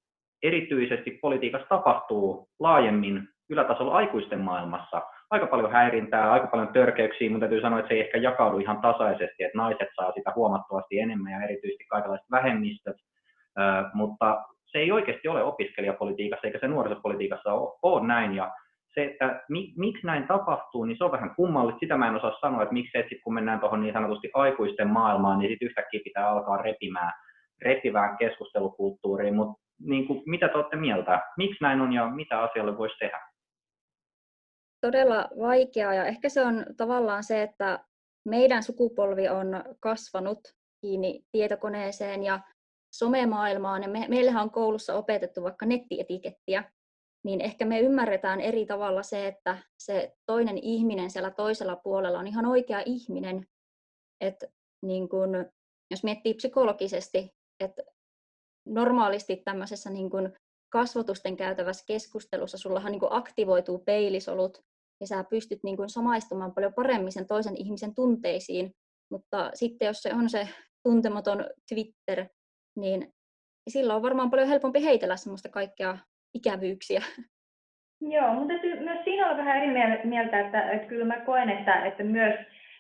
erityisesti 0.44 1.12
politiikassa 1.22 1.68
tapahtuu 1.70 2.50
laajemmin 2.60 3.28
ylätasolla 3.50 3.94
aikuisten 3.94 4.40
maailmassa. 4.40 5.02
Aika 5.30 5.48
paljon 5.48 5.72
häirintää, 5.72 6.32
aika 6.32 6.48
paljon 6.48 6.74
törkeyksiä, 6.74 7.30
mutta 7.30 7.40
täytyy 7.40 7.62
sanoa, 7.62 7.80
että 7.80 7.88
se 7.88 7.94
ei 7.94 8.02
ehkä 8.02 8.18
jakaudu 8.18 8.58
ihan 8.58 8.82
tasaisesti, 8.82 9.44
että 9.44 9.58
naiset 9.58 9.88
saa 9.96 10.12
sitä 10.12 10.32
huomattavasti 10.36 11.00
enemmän 11.00 11.32
ja 11.32 11.44
erityisesti 11.44 11.86
kaikenlaiset 11.90 12.32
vähemmistöt, 12.32 12.98
mutta 13.94 14.44
se 14.66 14.78
ei 14.78 14.92
oikeasti 14.92 15.28
ole 15.28 15.44
opiskelijapolitiikassa 15.44 16.48
eikä 16.48 16.60
se 16.60 16.68
nuorisopolitiikassa 16.68 17.54
ole, 17.82 18.08
näin. 18.08 18.36
Ja 18.36 18.52
se, 18.98 19.04
että 19.04 19.42
mi, 19.50 19.74
miksi 19.78 20.06
näin 20.06 20.28
tapahtuu, 20.28 20.86
niin 20.86 20.98
se 20.98 21.04
on 21.04 21.12
vähän 21.12 21.36
kummallista. 21.36 21.80
Sitä 21.80 21.98
mä 21.98 22.08
en 22.08 22.16
osaa 22.16 22.40
sanoa, 22.42 22.64
että 22.64 22.74
miksi 22.74 22.98
että 22.98 23.16
kun 23.24 23.34
mennään 23.34 23.60
tuohon 23.60 23.82
niin 23.82 23.94
sanotusti 23.94 24.30
aikuisten 24.34 24.88
maailmaan, 24.88 25.40
niin 25.40 25.52
sitten 25.52 25.66
yhtäkkiä 25.66 26.02
pitää 26.04 26.30
alkaa 26.30 26.58
repimään, 26.58 27.14
repivään 27.62 28.18
keskustelukulttuuriin. 28.18 29.36
Mutta 29.36 29.64
niin 29.80 30.08
kuin, 30.08 30.24
mitä 30.26 30.48
te 30.48 30.58
olette 30.58 30.76
mieltä? 30.76 31.22
Miksi 31.38 31.58
näin 31.62 31.82
on 31.82 31.94
ja 31.94 32.10
mitä 32.10 32.42
asialle 32.42 32.78
voisi 32.78 32.98
tehdä? 33.00 33.20
Todella 34.82 35.30
vaikeaa 35.40 35.94
ja 35.94 36.06
ehkä 36.06 36.30
se 36.30 36.46
on 36.46 36.66
tavallaan 36.78 37.24
se, 37.24 37.42
että 37.42 37.80
meidän 38.26 38.64
sukupolvi 38.64 39.30
on 39.30 39.64
kasvanut 39.80 40.40
kiinni 40.82 41.22
tietokoneeseen 41.32 42.24
ja 42.24 42.40
somemaailmaan 42.94 43.84
ja 43.84 43.90
me, 43.90 44.06
meillähän 44.10 44.44
on 44.44 44.52
koulussa 44.52 44.96
opetettu 44.96 45.44
vaikka 45.44 45.66
nettietikettiä, 45.66 46.64
niin 47.28 47.42
ehkä 47.42 47.66
me 47.66 47.80
ymmärretään 47.80 48.42
eri 48.42 48.66
tavalla 48.66 49.04
se, 49.04 49.28
että 49.28 49.58
se 49.80 50.14
toinen 50.26 50.58
ihminen 50.58 51.12
siellä 51.12 51.32
toisella 51.32 51.76
puolella 51.76 52.20
on 52.20 52.28
ihan 52.28 52.46
oikea 52.46 52.84
ihminen. 52.86 53.48
Että 54.22 54.48
niin 54.82 55.10
kun, 55.10 55.30
jos 55.92 56.04
miettii 56.04 56.34
psykologisesti, 56.34 57.30
että 57.60 57.84
normaalisti 58.66 59.36
tämmöisessä 59.36 59.90
niin 59.90 60.10
kun 60.10 60.34
kasvotusten 60.70 61.38
käytävässä 61.38 61.84
keskustelussa 61.88 62.58
sullahan 62.58 62.92
niin 62.92 63.02
aktivoituu 63.10 63.80
peilisolut 63.80 64.62
ja 65.02 65.08
sä 65.08 65.24
pystyt 65.24 65.60
niin 65.64 65.78
kun 65.78 65.90
samaistumaan 65.90 66.54
paljon 66.54 66.74
paremmin 66.74 67.12
sen 67.12 67.28
toisen 67.28 67.58
ihmisen 67.58 67.96
tunteisiin, 67.96 68.72
mutta 69.12 69.52
sitten 69.54 69.86
jos 69.86 70.02
se 70.02 70.14
on 70.14 70.30
se 70.30 70.50
tuntematon 70.84 71.46
Twitter, 71.70 72.30
niin 72.78 73.14
silloin 73.70 73.98
on 73.98 74.04
varmaan 74.04 74.30
paljon 74.30 74.48
helpompi 74.48 74.84
heitellä 74.84 75.18
semmoista 75.18 75.50
kaikkea 75.50 75.98
ikävyyksiä. 76.38 77.02
Joo, 78.16 78.34
mutta 78.34 78.54
myös 78.80 79.04
siinä 79.04 79.30
on 79.30 79.38
vähän 79.38 79.58
eri 79.58 79.68
mieltä, 80.04 80.40
että, 80.40 80.72
että 80.72 80.88
kyllä 80.88 81.06
mä 81.06 81.20
koen, 81.20 81.50
että, 81.50 81.86
että 81.86 82.04
myös 82.04 82.36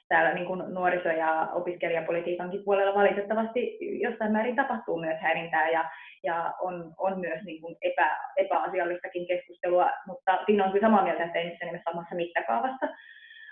täällä 0.09 0.33
niin 0.33 0.47
kuin 0.47 0.63
nuoriso- 0.73 1.09
ja 1.09 1.49
opiskelijapolitiikankin 1.53 2.63
puolella 2.63 2.95
valitettavasti 2.95 3.77
jossain 4.01 4.31
määrin 4.31 4.55
tapahtuu 4.55 4.99
myös 4.99 5.21
häirintää 5.21 5.69
ja, 5.69 5.89
ja 6.23 6.53
on, 6.61 6.93
on 6.97 7.19
myös 7.19 7.43
niin 7.45 7.61
kuin 7.61 7.75
epä, 7.81 8.17
epäasiallistakin 8.37 9.27
keskustelua, 9.27 9.89
mutta 10.07 10.39
siinä 10.45 10.65
on 10.65 10.71
kyllä 10.71 10.87
samaa 10.87 11.03
mieltä, 11.03 11.23
että 11.23 11.39
ei 11.39 11.49
missään 11.49 11.67
nimessä 11.67 11.91
samassa 11.91 12.15
mittakaavassa. 12.15 12.85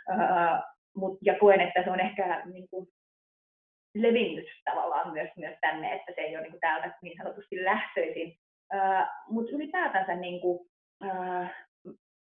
Öö, 0.10 0.18
mut, 0.96 1.20
ja 1.22 1.36
koen, 1.40 1.62
että 1.62 1.84
se 1.84 1.92
on 1.92 2.00
ehkä 2.00 2.42
niin 2.46 2.68
kuin, 2.70 2.88
levinnyt 3.96 4.48
tavallaan 4.66 5.14
myös, 5.14 5.30
myös 5.38 5.56
tänne, 5.62 5.94
että 5.94 6.12
se 6.16 6.22
ei 6.22 6.36
ole 6.36 6.42
niin 6.42 6.52
kuin 6.52 6.62
täältä 6.62 6.98
niin 7.02 7.18
sanotusti 7.18 7.64
lähtöisin. 7.64 8.38
Mutta 9.30 9.56
ylipäätänsä 9.56 10.16
niin 10.16 10.42
kuin, 10.42 10.68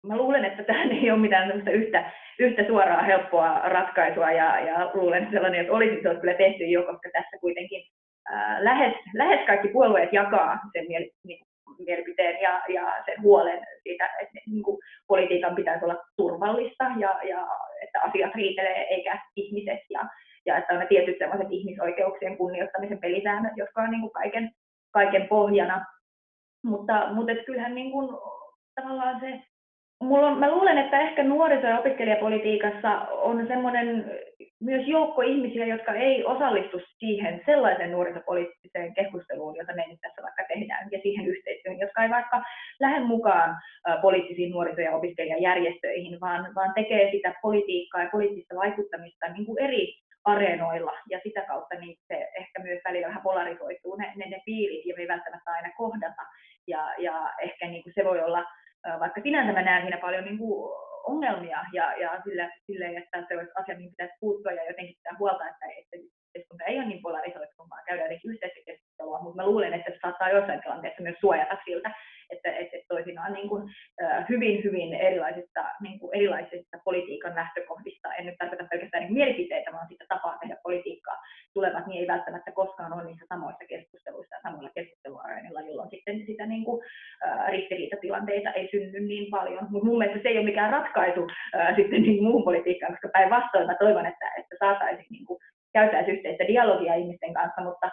mä 0.08 0.18
luulen, 0.18 0.46
että 0.46 0.64
tähän 0.64 0.92
ei 0.92 1.12
ole 1.12 1.20
mitään 1.20 1.68
yhtä, 1.68 2.12
yhtä 2.40 2.68
suoraa 2.68 3.02
helppoa 3.02 3.60
ratkaisua 3.70 4.32
ja, 4.32 4.60
ja 4.60 4.92
luulen 4.94 5.28
sellainen, 5.32 5.62
että 5.62 5.74
olisi 5.74 6.02
se 6.02 6.10
olisi 6.10 6.22
kyllä 6.22 6.34
tehty 6.34 6.64
jo, 6.64 6.84
koska 6.84 7.10
tässä 7.14 7.38
kuitenkin 7.42 7.84
ää, 8.30 8.64
lähes, 8.64 8.94
lähes 9.14 9.46
kaikki 9.48 9.68
puolueet 9.68 10.14
jakaa 10.14 10.60
sen 10.74 10.86
miel, 10.88 11.10
niin, 11.24 11.46
mielipiteen 11.86 12.42
ja, 12.42 12.62
ja 12.70 13.04
sen 13.06 13.22
huolen 13.22 13.60
siitä, 13.84 14.10
että 14.22 14.40
niin 14.48 14.64
kuin, 14.64 14.78
politiikan 15.08 15.56
pitäisi 15.56 15.86
olla 15.86 16.04
turvallista 16.18 16.84
ja, 16.84 17.20
ja 17.30 17.48
että 17.84 18.00
asiat 18.02 18.36
riitelee 18.36 18.88
eikä 18.90 19.20
ihmiset 19.36 19.80
ja, 19.90 20.10
ja 20.46 20.58
että 20.58 20.74
on 20.74 20.80
ne 20.80 20.86
tietyt 20.86 21.18
sellaiset 21.18 21.48
ihmisoikeuksien 21.50 22.38
kunnioittamisen 22.38 23.00
pelisäännöt, 23.00 23.54
jotka 23.58 23.82
on 23.82 23.92
niin 23.92 24.02
kuin 24.02 24.12
kaiken, 24.12 24.52
kaiken 24.92 25.28
pohjana. 25.28 25.86
Mutta, 26.64 27.14
mutta 27.14 27.32
et 27.32 27.46
kyllähän 27.46 27.76
niin 27.76 27.92
kuin, 27.92 28.10
tavallaan 28.76 29.20
se, 29.20 29.42
mulla 30.04 30.28
on, 30.28 30.40
mä 30.40 30.52
luulen, 30.52 30.78
että 30.78 31.00
ehkä 31.00 31.24
nuoriso- 31.24 31.68
ja 31.68 31.80
opiskelijapolitiikassa 31.80 33.00
on 33.00 33.48
semmoinen 33.48 34.12
myös 34.62 34.88
joukko 34.88 35.22
ihmisiä, 35.22 35.66
jotka 35.66 35.94
ei 35.94 36.26
osallistu 36.26 36.82
siihen 36.98 37.42
sellaisen 37.46 37.92
nuorisopoliittiseen 37.92 38.94
keskusteluun, 38.94 39.56
jota 39.56 39.76
me 39.76 39.86
nyt 39.88 40.00
tässä 40.02 40.22
vaikka 40.22 40.44
tehdään, 40.48 40.88
ja 40.92 41.00
siihen 41.04 41.26
yhteistyöhön, 41.26 41.80
jotka 41.80 42.04
ei 42.04 42.10
vaikka 42.10 42.44
lähde 42.80 43.00
mukaan 43.00 43.58
poliittisiin 44.02 44.52
nuoriso- 44.52 44.82
ja 44.82 44.96
opiskelijajärjestöihin, 44.96 46.20
vaan, 46.22 46.56
vaan 46.56 46.74
tekee 46.74 47.12
sitä 47.12 47.34
politiikkaa 47.42 48.04
ja 48.04 48.10
poliittista 48.12 48.56
vaikuttamista 48.56 49.28
niin 49.28 49.46
kuin 49.46 49.64
eri 49.64 49.94
areenoilla 50.26 50.94
ja 51.10 51.20
sitä 51.24 51.42
kautta 51.42 51.76
niin 51.76 51.98
se 52.08 52.30
ehkä 52.40 52.64
myös 52.64 52.80
välillä 52.86 53.08
vähän 53.08 53.24
polarisoituu 53.24 53.96
ne, 53.96 54.14
ne, 54.16 54.26
ne 54.30 54.42
piirit 54.46 54.86
ja 54.86 54.96
me 54.96 55.02
ei 55.02 55.08
välttämättä 55.08 55.52
aina 55.52 55.70
kohdata 55.78 56.22
ja, 56.68 56.94
ja 56.98 57.34
ehkä 57.42 57.68
niin 57.68 57.84
kuin 57.84 57.89
se 58.00 58.06
voi 58.10 58.22
olla, 58.28 58.46
vaikka 59.00 59.22
sinänsä 59.22 59.54
mä 59.54 59.62
näen 59.62 59.82
siinä 59.82 59.98
paljon 59.98 60.26
niin 60.26 60.38
kuin 60.38 60.72
ongelmia 61.04 61.60
ja, 61.74 61.86
ja 62.04 62.22
sille, 62.24 62.50
sille, 62.66 62.86
että 62.86 63.26
se 63.28 63.38
olisi 63.38 63.52
asia, 63.56 63.76
mihin 63.76 63.90
pitäisi 63.90 64.20
puuttua 64.20 64.52
ja 64.52 64.70
jotenkin 64.70 64.96
pitää 64.96 65.20
huolta, 65.20 65.50
että, 65.50 65.66
että 65.80 65.96
yhteiskunta 66.26 66.64
ei 66.66 66.78
ole 66.78 66.86
niin 66.88 67.02
polarisoitunut, 67.02 67.70
vaan 67.70 67.88
käydään 67.88 68.20
yhteistä 68.26 68.60
keskustelua, 68.66 69.22
mutta 69.22 69.36
mä 69.36 69.50
luulen, 69.50 69.74
että 69.74 69.92
se 69.92 69.98
saattaa 70.02 70.30
jossain 70.30 70.62
tilanteessa 70.62 71.04
myös 71.04 71.20
suojata 71.20 71.58
siltä, 71.66 71.92
että, 72.30 72.52
että 72.52 72.78
toisinaan 72.88 73.34
niin 73.34 73.50
kuin, 73.50 73.64
hyvin, 74.30 74.64
hyvin 74.64 74.94
erilaisista, 74.94 75.62
niin 75.82 76.00
kuin 76.00 76.16
erilaisista 76.16 76.78
politiikan 76.84 77.36
lähtökohdista, 77.36 78.14
en 78.14 78.26
nyt 78.26 78.36
tarkoita 78.38 78.72
pelkästään 78.72 79.04
niin 79.04 79.14
mielipiteitä, 79.14 79.72
vaan 79.72 79.88
sitä 79.90 80.06
tapaa 80.08 80.38
tehdä 80.42 80.56
politiikkaa, 80.64 81.18
tulevat, 81.54 81.88
niin 81.88 82.02
ei 82.02 82.08
välttämättä 82.08 82.52
koskaan 82.52 82.94
ole 82.94 83.04
niissä 83.04 83.26
samoissa 83.30 83.66
keskusteluissa 83.70 84.36
ja 84.36 84.42
samoilla 84.44 84.70
keskusteluareilla, 84.76 85.62
jolloin 85.62 85.90
sitten 85.90 86.26
sitä 86.26 86.46
niin 86.46 86.66
kuin, 86.66 86.82
ristiriitatilanteita 87.48 88.52
ei 88.52 88.70
synny 88.72 89.00
paljon. 89.60 89.72
Mutta 89.72 89.88
mun 89.88 89.98
mielestä 89.98 90.22
se 90.24 90.30
ei 90.30 90.38
ole 90.38 90.46
mikään 90.46 90.72
ratkaisu 90.72 91.28
ää, 91.54 91.76
sitten 91.78 92.02
niin 92.02 92.24
muuhun 92.24 92.44
politiikkaan, 92.44 92.94
koska 92.94 93.10
päinvastoin 93.14 93.68
mä 93.68 93.76
toivon, 93.76 94.06
että, 94.06 94.28
että 94.38 94.56
saataisiin 94.60 95.08
niin 95.10 95.26
kuin, 95.26 95.40
käytäisiin 95.74 96.18
yhteistä 96.18 96.48
dialogia 96.48 96.96
ihmisten 96.96 97.34
kanssa, 97.34 97.62
mutta 97.62 97.90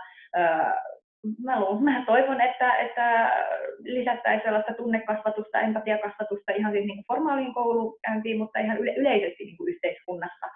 mä, 1.44 1.60
luulen, 1.60 1.84
mä 1.84 2.04
toivon, 2.06 2.40
että, 2.40 2.76
että 2.76 3.32
lisättäisiin 3.78 4.42
sellaista 4.44 4.74
tunnekasvatusta, 4.74 5.60
empatiakasvatusta 5.60 6.52
ihan 6.52 6.72
siis 6.72 6.84
niin 6.84 7.04
formaaliin 7.08 7.54
koulukäyntiin, 7.54 8.38
mutta 8.38 8.58
ihan 8.58 8.78
yle, 8.78 8.94
yleisesti 8.94 9.44
niin 9.44 9.56
kuin 9.56 9.72
yhteiskunnassa. 9.72 10.46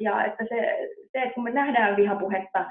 Ja 0.00 0.24
että 0.24 0.44
se, 0.48 0.88
se, 1.12 1.18
että 1.22 1.34
kun 1.34 1.44
me 1.44 1.50
nähdään 1.50 1.96
vihapuhetta, 1.96 2.64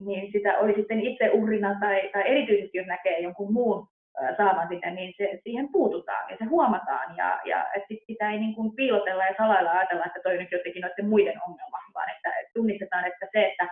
niin 0.00 0.32
sitä 0.32 0.58
oli 0.58 0.74
sitten 0.74 1.00
itse 1.00 1.30
uhrina 1.30 1.76
tai, 1.80 2.10
tai 2.12 2.22
erityisesti 2.26 2.78
jos 2.78 2.86
näkee 2.86 3.18
jonkun 3.20 3.52
muun 3.52 3.88
saavan 4.36 4.68
sitä, 4.68 4.90
niin 4.90 5.14
se, 5.16 5.40
siihen 5.42 5.68
puututaan 5.72 6.30
ja 6.30 6.36
se 6.36 6.44
huomataan. 6.44 7.16
Ja, 7.16 7.40
ja 7.44 7.66
sit 7.88 7.98
sitä 8.06 8.30
ei 8.30 8.38
niin 8.38 8.54
kuin 8.54 8.76
piilotella 8.76 9.24
ja 9.24 9.34
salailla 9.38 9.70
ajatella, 9.70 10.04
että 10.06 10.20
toi 10.22 10.38
nyt 10.38 10.52
jotenkin 10.52 10.82
noiden 10.82 11.08
muiden 11.08 11.40
ongelma, 11.48 11.78
vaan 11.94 12.10
että 12.16 12.30
tunnistetaan, 12.54 13.04
että 13.06 13.26
se, 13.32 13.46
että 13.46 13.68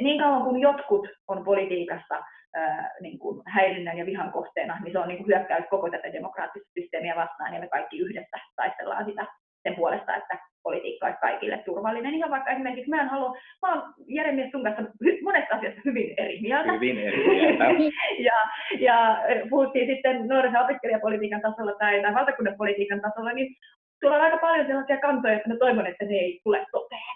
niin 0.00 0.20
kauan 0.20 0.42
kuin 0.42 0.60
jotkut 0.60 1.08
on 1.28 1.44
politiikassa 1.44 2.24
ää, 2.54 2.90
niin 3.00 3.18
kuin 3.18 3.42
häirinnän 3.46 3.98
ja 3.98 4.06
vihan 4.06 4.32
kohteena, 4.32 4.80
niin 4.80 4.92
se 4.92 4.98
on 4.98 5.08
niin 5.08 5.18
kuin 5.18 5.26
hyökkäys 5.26 5.64
koko 5.70 5.90
tätä 5.90 6.12
demokraattista 6.12 6.70
systeemiä 6.80 7.16
vastaan, 7.16 7.54
ja 7.54 7.60
me 7.60 7.68
kaikki 7.68 7.98
yhdessä 7.98 8.36
taistellaan 8.56 9.04
sitä 9.04 9.26
sen 9.62 9.74
puolesta, 9.76 10.16
että 10.16 10.38
politiikka 10.62 11.06
olisi 11.06 11.20
kaikille 11.20 11.58
turvallinen. 11.64 12.14
Ihan 12.14 12.30
vaikka 12.30 12.50
esimerkiksi 12.50 12.90
mä 12.90 13.00
en 13.00 13.08
halua, 13.08 13.36
mä 13.62 13.72
oon 13.72 13.94
Jeremias 14.06 14.50
sun 14.50 14.62
kanssa 14.62 14.82
monesta 15.22 15.56
asiasta 15.56 15.80
hyvin 15.84 16.14
eri 16.16 16.40
mieltä. 16.40 16.72
Hyvin 16.72 16.98
eri 16.98 17.24
mieltä. 17.26 17.64
ja, 18.28 18.36
ja 18.78 19.18
puhuttiin 19.50 19.86
sitten 19.86 20.28
nuorisen 20.28 20.60
opiskelijapolitiikan 20.60 21.40
tasolla 21.40 21.72
tai, 21.78 22.02
tai 22.02 22.14
valtakunnan 22.14 22.56
politiikan 22.56 23.00
tasolla, 23.00 23.32
niin 23.32 23.56
on 24.04 24.20
aika 24.20 24.36
paljon 24.36 24.66
sellaisia 24.66 25.00
kantoja, 25.00 25.34
että 25.34 25.48
mä 25.48 25.56
toivon, 25.56 25.86
että 25.86 26.04
ne 26.04 26.14
ei 26.14 26.40
tule 26.44 26.66
toteen. 26.72 27.14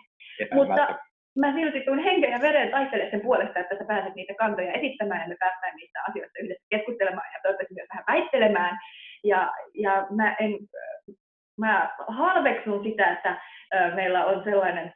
Mutta 0.55 0.97
mä 1.39 1.53
silti 1.53 1.81
tuun 1.81 1.99
henken 1.99 2.31
ja 2.31 2.41
veren 2.41 2.71
taistelemaan 2.71 3.11
sen 3.11 3.21
puolesta, 3.21 3.61
että 3.61 3.77
sä 3.79 3.85
pääset 3.85 4.15
niitä 4.15 4.35
kantoja 4.35 4.73
esittämään 4.73 5.21
ja 5.21 5.29
me 5.29 5.37
päästään 5.39 5.77
niistä 5.77 5.99
asioista 6.09 6.39
yhdessä 6.43 6.67
keskustelemaan 6.71 7.33
ja 7.35 7.41
toivottavasti 7.43 7.75
myös 7.75 7.89
vähän 7.93 8.05
väittelemään. 8.13 8.79
Ja, 9.25 9.53
ja 9.75 10.07
mä, 10.11 10.37
en, 10.41 10.53
mä 11.59 11.97
halveksun 12.09 12.85
sitä, 12.85 13.13
että 13.13 13.41
meillä 13.95 14.27
on 14.27 14.45
sellainen 14.45 14.93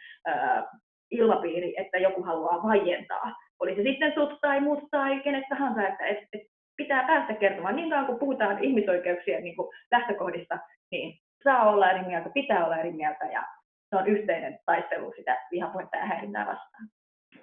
ilmapiiri, 1.10 1.74
että 1.76 1.98
joku 1.98 2.22
haluaa 2.22 2.62
vaientaa. 2.62 3.34
Oli 3.58 3.76
se 3.76 3.82
sitten 3.82 4.12
sut 4.14 4.40
tai 4.40 4.60
muut 4.60 4.84
tai 4.90 5.20
kenet 5.20 5.44
tahansa, 5.48 5.88
että 5.88 6.06
et, 6.06 6.18
et 6.32 6.42
pitää 6.76 7.06
päästä 7.06 7.34
kertomaan. 7.34 7.76
Niin 7.76 7.90
kauan 7.90 8.06
kun 8.06 8.18
puhutaan 8.18 8.64
ihmisoikeuksien 8.64 9.44
niin 9.44 9.54
lähtökohdista, 9.90 10.58
niin 10.90 11.18
saa 11.44 11.70
olla 11.70 11.90
eri 11.90 12.06
mieltä, 12.06 12.30
pitää 12.34 12.64
olla 12.64 12.76
eri 12.76 12.92
mieltä 12.92 13.24
ja 13.24 13.42
se 13.90 13.96
on 13.96 14.06
yhteinen 14.06 14.58
taistelu 14.66 15.12
sitä 15.16 15.46
vihapuhetta 15.50 15.96
ja 15.96 16.06
häirintää 16.06 16.46
vastaan. 16.46 16.88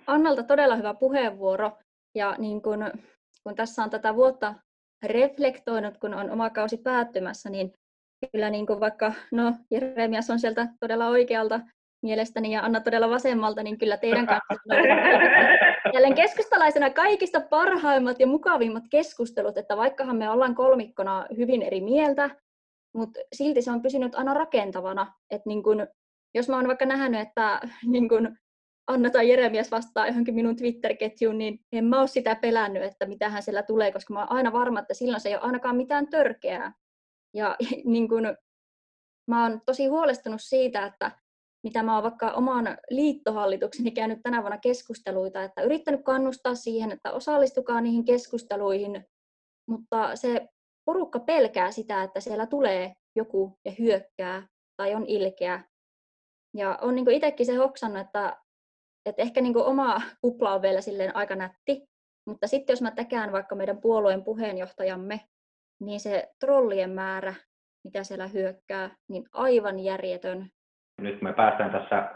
Annalta 0.08 0.44
todella 0.44 0.76
hyvä 0.76 0.94
puheenvuoro. 0.94 1.72
Ja 2.16 2.36
niin 2.38 2.62
kun, 2.62 2.92
kun 3.44 3.56
tässä 3.56 3.84
on 3.84 3.90
tätä 3.90 4.16
vuotta 4.16 4.54
reflektoinut, 5.06 5.98
kun 5.98 6.14
on 6.14 6.32
oma 6.32 6.50
kausi 6.50 6.78
päättymässä, 6.78 7.50
niin 7.50 7.74
kyllä 8.32 8.50
niin 8.50 8.68
kuin 8.68 8.80
vaikka, 8.80 9.14
no 9.32 9.54
Jeremias 9.72 10.30
on 10.30 10.40
sieltä 10.40 10.68
todella 10.80 11.08
oikealta 11.08 11.60
mielestäni 12.02 12.52
ja 12.52 12.62
Anna 12.62 12.80
todella 12.80 13.10
vasemmalta, 13.10 13.64
niin 13.64 13.78
kyllä 13.78 13.98
teidän 13.98 14.28
kanssa 14.28 14.76
jälleen 15.94 16.16
keskustalaisena 16.16 16.90
kaikista 16.90 17.42
parhaimmat 17.42 18.20
ja 18.20 18.28
mukavimmat 18.28 18.84
keskustelut, 18.90 19.58
että 19.58 19.78
vaikkahan 19.78 20.16
me 20.16 20.30
ollaan 20.30 20.56
kolmikkona 20.56 21.26
hyvin 21.38 21.62
eri 21.62 21.82
mieltä, 21.82 22.30
mutta 22.94 23.20
silti 23.34 23.62
se 23.62 23.72
on 23.72 23.82
pysynyt 23.82 24.16
aina 24.16 24.34
rakentavana. 24.34 25.14
että 25.32 25.50
niin 25.50 25.64
kun, 25.64 25.88
jos 26.36 26.50
mä 26.50 26.56
oon 26.56 26.68
vaikka 26.68 26.86
nähnyt, 26.86 27.22
että 27.22 27.60
niin 27.86 28.10
kun 28.10 28.38
Anna 28.88 29.10
tai 29.10 29.30
Jeremias 29.30 29.72
vastaa 29.72 30.08
johonkin 30.08 30.36
minun 30.36 30.56
Twitter-ketjuun, 30.56 31.38
niin 31.38 31.60
en 31.72 31.86
mä 31.86 32.00
ole 32.00 32.08
sitä 32.08 32.36
pelännyt, 32.36 32.84
että 32.84 33.06
mitä 33.06 33.30
hän 33.30 33.44
siellä 33.44 33.64
tulee, 33.64 33.92
koska 33.92 34.14
mä 34.14 34.20
oon 34.20 34.32
aina 34.32 34.54
varma, 34.54 34.80
että 34.80 34.94
silloin 34.94 35.22
se 35.22 35.30
ei 35.30 35.36
ole 35.36 35.44
ainakaan 35.44 35.76
mitään 35.76 36.08
törkeää. 36.08 36.74
Ja 37.34 37.55
niin 37.86 38.10
kun, 38.10 38.24
mä 39.27 39.43
oon 39.43 39.62
tosi 39.65 39.88
huolestunut 39.88 40.41
siitä, 40.41 40.86
että 40.86 41.12
mitä 41.63 41.84
mä 41.84 41.93
oon 41.93 42.03
vaikka 42.03 42.31
oman 42.31 42.77
liittohallitukseni 42.89 43.91
käynyt 43.91 44.19
tänä 44.24 44.41
vuonna 44.41 44.57
keskusteluita, 44.57 45.43
että 45.43 45.62
yrittänyt 45.62 46.03
kannustaa 46.03 46.55
siihen, 46.55 46.91
että 46.91 47.12
osallistukaa 47.12 47.81
niihin 47.81 48.05
keskusteluihin, 48.05 49.05
mutta 49.69 50.15
se 50.15 50.48
porukka 50.86 51.19
pelkää 51.19 51.72
sitä, 51.72 52.03
että 52.03 52.19
siellä 52.19 52.46
tulee 52.46 52.93
joku 53.15 53.60
ja 53.65 53.72
hyökkää 53.79 54.48
tai 54.77 54.96
on 54.96 55.05
ilkeä. 55.05 55.63
Ja 56.57 56.79
on 56.81 56.96
niin 56.96 57.12
itsekin 57.12 57.46
se 57.46 57.55
hoksannut, 57.55 58.01
että, 58.01 58.38
että 59.05 59.22
ehkä 59.22 59.41
niin 59.41 59.57
oma 59.57 60.01
kupla 60.22 60.53
on 60.53 60.62
vielä 60.62 60.81
silleen 60.81 61.15
aika 61.15 61.36
nätti, 61.36 61.86
mutta 62.27 62.48
sitten 62.48 62.74
jos 62.74 62.81
mä 62.81 62.91
tekään 62.91 63.31
vaikka 63.31 63.55
meidän 63.55 63.81
puolueen 63.81 64.24
puheenjohtajamme, 64.24 65.22
niin 65.79 66.00
se 66.00 66.27
trollien 66.39 66.89
määrä, 66.89 67.34
mitä 67.84 68.03
siellä 68.03 68.27
hyökkää, 68.27 68.89
niin 69.10 69.24
aivan 69.34 69.79
järjetön. 69.79 70.46
Nyt 71.01 71.22
me 71.22 71.34
päästään 71.34 71.72
tässä 71.72 72.12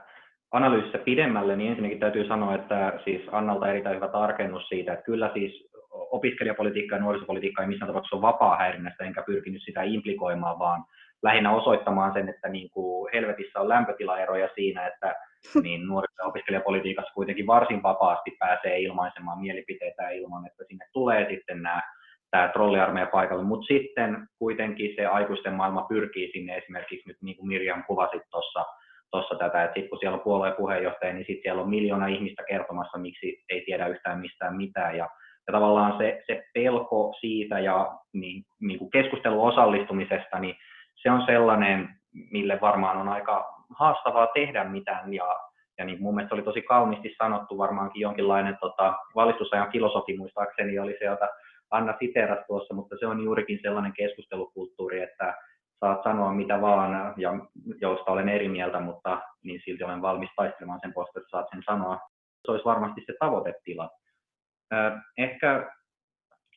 analyysissä 0.51 0.97
pidemmälle, 0.97 1.55
niin 1.55 1.69
ensinnäkin 1.69 1.99
täytyy 1.99 2.27
sanoa, 2.27 2.55
että 2.55 2.99
siis 3.03 3.21
Annalta 3.31 3.67
erittäin 3.67 3.95
hyvä 3.95 4.07
tarkennus 4.07 4.69
siitä, 4.69 4.93
että 4.93 5.05
kyllä 5.05 5.31
siis 5.33 5.69
opiskelijapolitiikka 5.91 6.95
ja 6.95 7.01
nuorisopolitiikka 7.01 7.61
ei 7.61 7.67
missään 7.67 7.87
tapauksessa 7.87 8.15
ole 8.15 8.21
vapaa 8.21 8.57
häirinnästä, 8.57 9.03
enkä 9.03 9.23
pyrkinyt 9.23 9.61
sitä 9.65 9.83
implikoimaan, 9.83 10.59
vaan 10.59 10.85
lähinnä 11.23 11.55
osoittamaan 11.55 12.13
sen, 12.13 12.29
että 12.29 12.49
niin 12.49 12.69
kuin 12.69 13.09
helvetissä 13.13 13.59
on 13.59 13.69
lämpötilaeroja 13.69 14.49
siinä, 14.55 14.87
että 14.87 15.15
niin 15.63 15.81
ja 16.17 16.25
opiskelijapolitiikassa 16.25 17.13
kuitenkin 17.13 17.47
varsin 17.47 17.83
vapaasti 17.83 18.31
pääsee 18.39 18.79
ilmaisemaan 18.79 19.39
mielipiteitä 19.39 20.09
ilman, 20.09 20.47
että 20.47 20.63
sinne 20.67 20.85
tulee 20.93 21.29
sitten 21.29 21.61
nämä 21.61 21.81
tämä 22.31 22.47
trolliarmeija 22.47 23.07
paikalle, 23.07 23.43
mutta 23.43 23.65
sitten 23.65 24.27
kuitenkin 24.39 24.95
se 24.95 25.05
aikuisten 25.05 25.53
maailma 25.53 25.81
pyrkii 25.89 26.31
sinne. 26.31 26.57
Esimerkiksi 26.57 27.07
nyt 27.07 27.17
niin 27.21 27.38
kuin 27.38 27.47
Mirjam 27.47 27.83
kuvasit 27.83 28.21
tuossa 28.31 28.65
tuossa 29.11 29.35
tätä, 29.35 29.63
että 29.63 29.73
sitten 29.73 29.89
kun 29.89 30.00
siellä 30.00 30.15
on 30.15 30.23
puolueen 30.23 30.55
puheenjohtaja, 30.55 31.13
niin 31.13 31.25
sitten 31.27 31.41
siellä 31.41 31.61
on 31.61 31.69
miljoona 31.69 32.07
ihmistä 32.07 32.43
kertomassa, 32.43 32.97
miksi 32.97 33.43
ei 33.50 33.63
tiedä 33.65 33.88
yhtään 33.88 34.19
mistään 34.19 34.57
mitään, 34.57 34.97
ja 34.97 35.09
ja 35.47 35.51
tavallaan 35.51 35.97
se, 35.97 36.23
se 36.27 36.43
pelko 36.53 37.13
siitä 37.19 37.59
ja 37.59 37.91
niin, 38.13 38.43
niin 38.59 38.79
kuin 38.79 38.91
keskustelu 38.91 39.45
osallistumisesta, 39.45 40.39
niin 40.39 40.55
se 40.95 41.11
on 41.11 41.25
sellainen, 41.25 41.89
mille 42.31 42.61
varmaan 42.61 42.97
on 42.97 43.07
aika 43.07 43.53
haastavaa 43.79 44.27
tehdä 44.27 44.63
mitään. 44.63 45.13
Ja, 45.13 45.35
ja 45.77 45.85
niin 45.85 46.01
mun 46.01 46.15
mielestä 46.15 46.35
oli 46.35 46.43
tosi 46.43 46.61
kauniisti 46.61 47.15
sanottu 47.17 47.57
varmaankin 47.57 48.01
jonkinlainen 48.01 48.57
tota, 48.61 48.93
valistusajan 49.15 49.71
filosofi 49.71 50.17
muistaakseni 50.17 50.79
oli 50.79 50.97
jota 51.01 51.27
Anna 51.71 51.93
siteeras 51.99 52.45
tuossa, 52.47 52.73
mutta 52.73 52.95
se 52.99 53.07
on 53.07 53.23
juurikin 53.23 53.59
sellainen 53.61 53.93
keskustelukulttuuri, 53.93 55.01
että 55.01 55.33
saat 55.79 56.03
sanoa 56.03 56.33
mitä 56.33 56.61
vaan 56.61 57.13
ja 57.17 57.33
josta 57.81 58.11
olen 58.11 58.29
eri 58.29 58.49
mieltä, 58.49 58.79
mutta 58.79 59.21
niin 59.43 59.61
silti 59.65 59.83
olen 59.83 60.01
valmis 60.01 60.29
taistelemaan 60.35 60.79
sen 60.81 60.93
puolesta, 60.93 61.19
että 61.19 61.29
saat 61.29 61.47
sen 61.51 61.63
sanoa. 61.65 61.99
Se 62.45 62.51
olisi 62.51 62.65
varmasti 62.65 63.03
se 63.05 63.13
tavoitetila. 63.19 63.89
Ehkä 65.17 65.71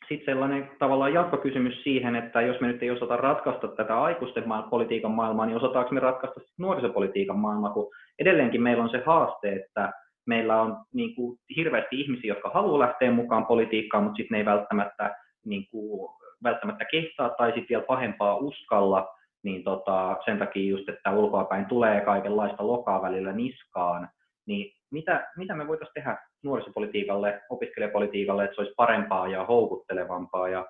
sitten 0.09 0.35
sellainen 0.35 0.71
tavallaan 0.79 1.15
jatkokysymys 1.15 1.83
siihen, 1.83 2.17
että 2.17 2.41
jos 2.41 2.61
me 2.61 2.67
nyt 2.67 2.83
ei 2.83 2.91
osata 2.91 3.17
ratkaista 3.17 3.69
tätä 3.69 4.03
aikuisten 4.03 4.45
politiikan 4.71 5.11
maailmaa, 5.11 5.47
niin 5.47 5.57
osataanko 5.57 5.95
me 5.95 6.01
ratkaista 6.01 6.41
nuorisopolitiikan 6.59 7.39
maailmaa, 7.39 7.71
kun 7.71 7.91
edelleenkin 8.19 8.63
meillä 8.63 8.83
on 8.83 8.91
se 8.91 9.03
haaste, 9.07 9.53
että 9.53 9.93
meillä 10.27 10.63
on 10.63 10.77
niin 10.93 11.15
kuin 11.15 11.39
hirveästi 11.57 12.01
ihmisiä, 12.01 12.35
jotka 12.35 12.51
haluaa 12.55 12.79
lähteä 12.79 13.11
mukaan 13.11 13.47
politiikkaan, 13.47 14.05
mutta 14.05 14.17
sitten 14.17 14.35
ne 14.35 14.39
ei 14.39 14.45
välttämättä, 14.45 15.17
niin 15.45 15.67
kuin, 15.71 16.11
välttämättä 16.43 16.85
kehtaa 16.85 17.29
tai 17.29 17.49
sitten 17.49 17.69
vielä 17.69 17.85
pahempaa 17.85 18.37
uskalla, 18.37 19.09
niin 19.43 19.65
tota, 19.65 20.17
sen 20.25 20.39
takia 20.39 20.71
just, 20.71 20.89
että 20.89 21.11
ulkoapäin 21.11 21.67
tulee 21.67 22.01
kaikenlaista 22.01 22.67
lokaa 22.67 23.03
välillä 23.03 23.33
niskaan, 23.33 24.09
niin 24.47 24.73
mitä, 24.91 25.29
mitä 25.37 25.55
me 25.55 25.69
voitaisiin 25.69 25.95
tehdä 25.95 26.19
nuorisopolitiikalle, 26.43 27.41
opiskelijapolitiikalle, 27.51 28.45
että 28.45 28.55
se 28.55 28.61
olisi 28.61 28.75
parempaa 28.77 29.29
ja 29.29 29.45
houkuttelevampaa. 29.45 30.49
Ja 30.49 30.67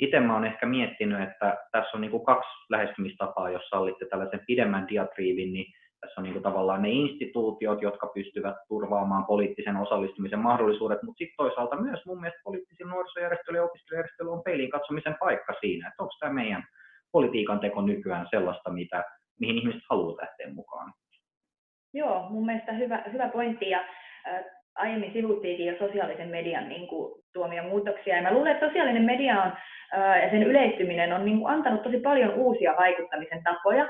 itse 0.00 0.20
mä 0.20 0.36
olen 0.36 0.52
ehkä 0.52 0.66
miettinyt, 0.66 1.22
että 1.22 1.56
tässä 1.72 1.90
on 1.94 2.00
niin 2.00 2.10
kuin 2.10 2.24
kaksi 2.24 2.50
lähestymistapaa, 2.70 3.50
jos 3.50 3.68
sallitte 3.68 4.04
tällaisen 4.04 4.44
pidemmän 4.46 4.88
diatriivin, 4.88 5.52
niin 5.52 5.72
tässä 6.00 6.20
on 6.20 6.24
niin 6.24 6.32
kuin 6.32 6.42
tavallaan 6.42 6.82
ne 6.82 6.90
instituutiot, 6.90 7.82
jotka 7.82 8.06
pystyvät 8.06 8.56
turvaamaan 8.68 9.24
poliittisen 9.24 9.76
osallistumisen 9.76 10.38
mahdollisuudet, 10.38 11.02
mutta 11.02 11.18
sitten 11.18 11.36
toisaalta 11.36 11.76
myös 11.76 12.00
mun 12.06 12.20
mielestä 12.20 12.40
poliittisen 12.44 12.88
nuorisojärjestöllä 12.88 13.58
ja 13.58 13.64
opiskelijajärjestöllä 13.64 14.32
on 14.32 14.42
peiliin 14.42 14.70
katsomisen 14.70 15.16
paikka 15.20 15.52
siinä, 15.60 15.88
että 15.88 16.02
onko 16.02 16.14
tämä 16.20 16.32
meidän 16.32 16.62
politiikan 17.12 17.60
teko 17.60 17.82
nykyään 17.82 18.26
sellaista, 18.30 18.70
mitä, 18.70 19.04
mihin 19.40 19.58
ihmiset 19.58 19.82
haluavat 19.90 20.20
lähteä 20.22 20.54
mukaan. 20.54 20.92
Joo, 21.94 22.28
mun 22.30 22.46
mielestä 22.46 22.72
hyvä, 22.72 23.04
hyvä 23.12 23.28
pointti 23.28 23.70
ja 23.70 23.80
äh, 24.28 24.44
aiemmin 24.78 25.12
sivuttiinkin 25.12 25.66
jo 25.66 25.78
sosiaalisen 25.78 26.28
median 26.28 26.68
niin 26.68 26.88
kuin, 26.88 27.22
tuomia 27.32 27.62
muutoksia. 27.62 28.16
Ja 28.16 28.22
mä 28.22 28.32
luulen, 28.32 28.52
että 28.52 28.66
sosiaalinen 28.66 29.02
media 29.02 29.42
on, 29.42 29.52
äh, 29.98 30.22
ja 30.22 30.30
sen 30.30 30.42
yleistyminen 30.42 31.12
on 31.12 31.24
niin 31.24 31.38
kuin, 31.38 31.52
antanut 31.52 31.82
tosi 31.82 32.00
paljon 32.00 32.34
uusia 32.34 32.74
vaikuttamisen 32.78 33.42
tapoja, 33.42 33.82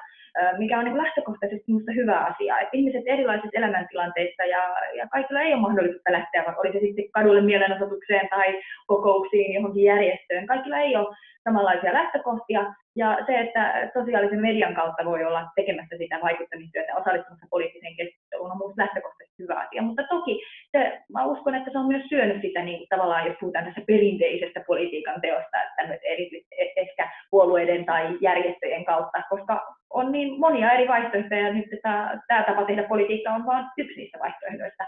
äh, 0.42 0.59
mikä 0.59 0.79
on 0.79 0.85
niin 0.85 0.92
kuin, 0.92 1.05
lähtökohtaisesti 1.05 1.64
minusta 1.66 1.92
hyvä 1.92 2.18
asia. 2.18 2.59
Että 2.59 2.77
ihmiset 2.77 3.03
erilaisissa 3.07 3.59
elämäntilanteissa 3.59 4.44
ja, 4.44 4.62
ja 4.94 5.09
kaikilla 5.09 5.40
ei 5.40 5.53
ole 5.53 5.61
mahdollisuutta 5.61 6.12
lähteä, 6.12 6.44
vaikka 6.46 6.61
oli 6.61 6.72
se 6.72 6.81
sitten 6.81 7.11
kadulle 7.11 7.40
mielenosoitukseen 7.40 8.29
tai 8.29 8.62
kokouksiin 8.87 9.55
johonkin 9.55 9.85
järjestöön. 9.85 10.46
Kaikilla 10.46 10.79
ei 10.79 10.96
ole 10.96 11.16
samanlaisia 11.44 11.92
lähtökohtia, 11.92 12.74
ja 12.96 13.18
se, 13.27 13.38
että 13.40 13.90
sosiaalisen 13.94 14.40
median 14.40 14.74
kautta 14.74 15.05
voi 15.05 15.24
olla 15.24 15.42
tekemässä 15.57 15.96
sitä 15.98 16.18
vaikuttamistyötä 16.22 16.96
osallistumassa 17.01 17.46
poliittiseen 17.51 17.96
keskusteluun, 17.96 18.51
on 18.51 18.59
minusta 18.59 18.83
lähtökohtaisesti 18.83 19.27
hyvä 19.38 19.55
asia. 19.55 19.83
Mutta 19.83 20.03
toki 20.11 20.42
se, 20.72 21.03
mä 21.12 21.24
uskon, 21.24 21.55
että 21.55 21.70
se 21.70 21.79
on 21.79 21.87
myös 21.87 22.07
syönyt 22.09 22.42
sitä 22.42 22.62
niin 22.62 22.87
tavallaan, 22.88 23.27
jos 23.27 23.37
puhutaan 23.40 23.64
tässä 23.64 23.81
perinteisestä 23.87 24.61
politiikan 24.66 25.20
teosta, 25.20 25.62
että 25.62 25.92
nyt 25.92 26.01
erityisesti 26.05 26.55
e- 26.59 26.81
ehkä 26.81 27.11
puolueiden 27.31 27.85
tai 27.85 28.18
järjestöjen 28.20 28.85
kautta, 28.85 29.22
koska 29.31 29.66
on 29.90 30.12
niin 30.12 30.40
monia 30.40 30.72
eri 30.72 30.88
vaihtoehtoja, 30.88 31.46
ja 31.46 31.53
nyt 31.53 31.66
tämä, 31.83 32.20
tämä 32.29 32.42
tapa 32.42 32.64
tehdä 32.64 32.83
politiikkaa 32.83 33.35
on 33.35 33.46
vain 33.46 33.64
yksi 33.79 34.01
niistä 34.01 34.18
vaihtoehdoista. 34.18 34.85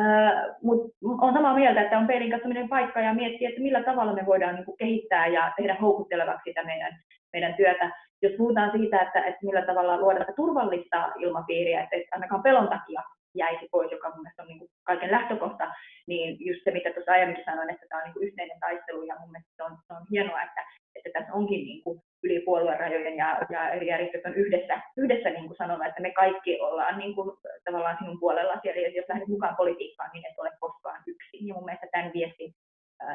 Uh, 0.00 0.56
Mutta 0.62 0.88
on 1.20 1.32
samaa 1.32 1.54
mieltä, 1.54 1.82
että 1.82 1.98
on 1.98 2.06
peilin 2.06 2.30
katsominen 2.30 2.68
paikka 2.68 3.00
ja 3.00 3.14
miettiä, 3.14 3.48
että 3.48 3.60
millä 3.60 3.82
tavalla 3.82 4.12
me 4.12 4.26
voidaan 4.26 4.54
niin 4.54 4.64
kuin, 4.64 4.76
kehittää 4.76 5.26
ja 5.26 5.52
tehdä 5.56 5.76
houkuttelevaksi 5.80 6.50
sitä 6.50 6.64
meidän 6.64 6.92
meidän 7.32 7.54
työtä. 7.54 7.90
Jos 8.22 8.32
puhutaan 8.38 8.70
siitä, 8.70 9.00
että, 9.00 9.20
että 9.20 9.46
millä 9.46 9.62
tavalla 9.62 10.00
luoda 10.00 10.24
turvallista 10.36 11.12
ilmapiiriä, 11.18 11.80
että 11.80 11.96
ainakaan 12.12 12.42
pelon 12.42 12.68
takia 12.68 13.02
jäisi 13.34 13.68
pois, 13.70 13.92
joka 13.92 14.10
mun 14.10 14.22
mielestä 14.22 14.42
on 14.42 14.48
niin 14.48 14.58
kuin 14.58 14.70
kaiken 14.84 15.10
lähtökohta, 15.10 15.72
niin 16.06 16.36
just 16.48 16.60
se, 16.64 16.70
mitä 16.70 16.90
tuossa 16.92 17.12
aiemmin 17.12 17.44
sanoin, 17.44 17.70
että 17.70 17.86
tämä 17.88 18.00
on 18.00 18.04
niin 18.04 18.14
kuin 18.14 18.26
yhteinen 18.26 18.60
taistelu, 18.60 19.02
ja 19.02 19.16
mun 19.20 19.30
mielestä 19.30 19.52
se 19.56 19.62
on, 19.62 19.76
se 19.86 19.92
on 19.92 20.06
hienoa, 20.10 20.42
että, 20.42 20.62
että 20.94 21.10
tässä 21.12 21.32
onkin 21.32 21.64
niin 21.64 21.82
kuin 21.84 22.00
yli 22.24 22.40
puoluerajojen 22.40 23.16
ja, 23.16 23.38
ja 23.50 23.70
eri 23.70 23.86
järjestöt 23.86 24.26
on 24.26 24.34
yhdessä, 24.34 24.82
yhdessä 24.96 25.30
niin 25.30 25.46
kuin 25.46 25.56
sanonut, 25.56 25.86
että 25.86 26.02
me 26.02 26.10
kaikki 26.10 26.60
ollaan 26.60 26.98
niin 26.98 27.14
kuin, 27.14 27.30
tavallaan 27.64 27.98
sinun 27.98 28.20
puolella 28.20 28.60
ja 28.64 28.90
jos 28.90 29.08
lähdet 29.08 29.28
mukaan 29.28 29.56
politiikkaan, 29.56 30.10
niin 30.12 30.26
et 30.26 30.38
ole 30.38 30.50
koskaan 30.60 31.02
yksin. 31.06 31.46
Ja 31.48 31.54
mun 31.54 31.64
mielestä 31.64 31.86
tämän 31.92 32.12
viestin 32.14 32.54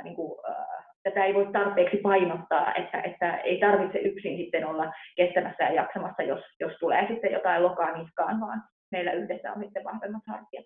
niin 0.04 0.16
kuin, 0.16 0.40
ää, 0.50 0.84
tätä 1.04 1.26
ei 1.26 1.34
voi 1.34 1.48
tarpeeksi 1.52 1.98
painottaa, 1.98 2.74
että, 2.76 3.02
että 3.02 3.38
ei 3.38 3.60
tarvitse 3.60 4.00
yksin 4.00 4.38
sitten 4.38 4.66
olla 4.66 4.94
kestämässä 5.16 5.64
ja 5.64 5.74
jaksamassa, 5.74 6.24
jos, 6.24 6.42
jos 6.60 6.74
tulee 6.80 7.08
sitten 7.08 7.32
jotain 7.32 7.64
lokaa 7.64 7.98
niskaan, 7.98 8.42
vaan 8.42 8.62
meillä 8.92 9.12
yhdessä 9.12 9.54
on 9.54 9.64
sitten 9.64 9.84
vahvemmat 9.84 10.24
hartiat. 10.28 10.66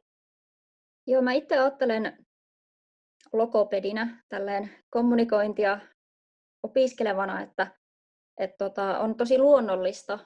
Joo, 1.08 1.22
mä 1.22 1.34
itse 1.34 1.58
ajattelen 1.58 2.26
logopedinä 3.34 4.24
tälleen 4.30 4.70
kommunikointia 4.90 5.80
opiskelevana, 6.64 7.42
että, 7.42 7.68
että 8.38 8.58
tota, 8.58 9.00
on 9.00 9.16
tosi 9.16 9.38
luonnollista 9.38 10.20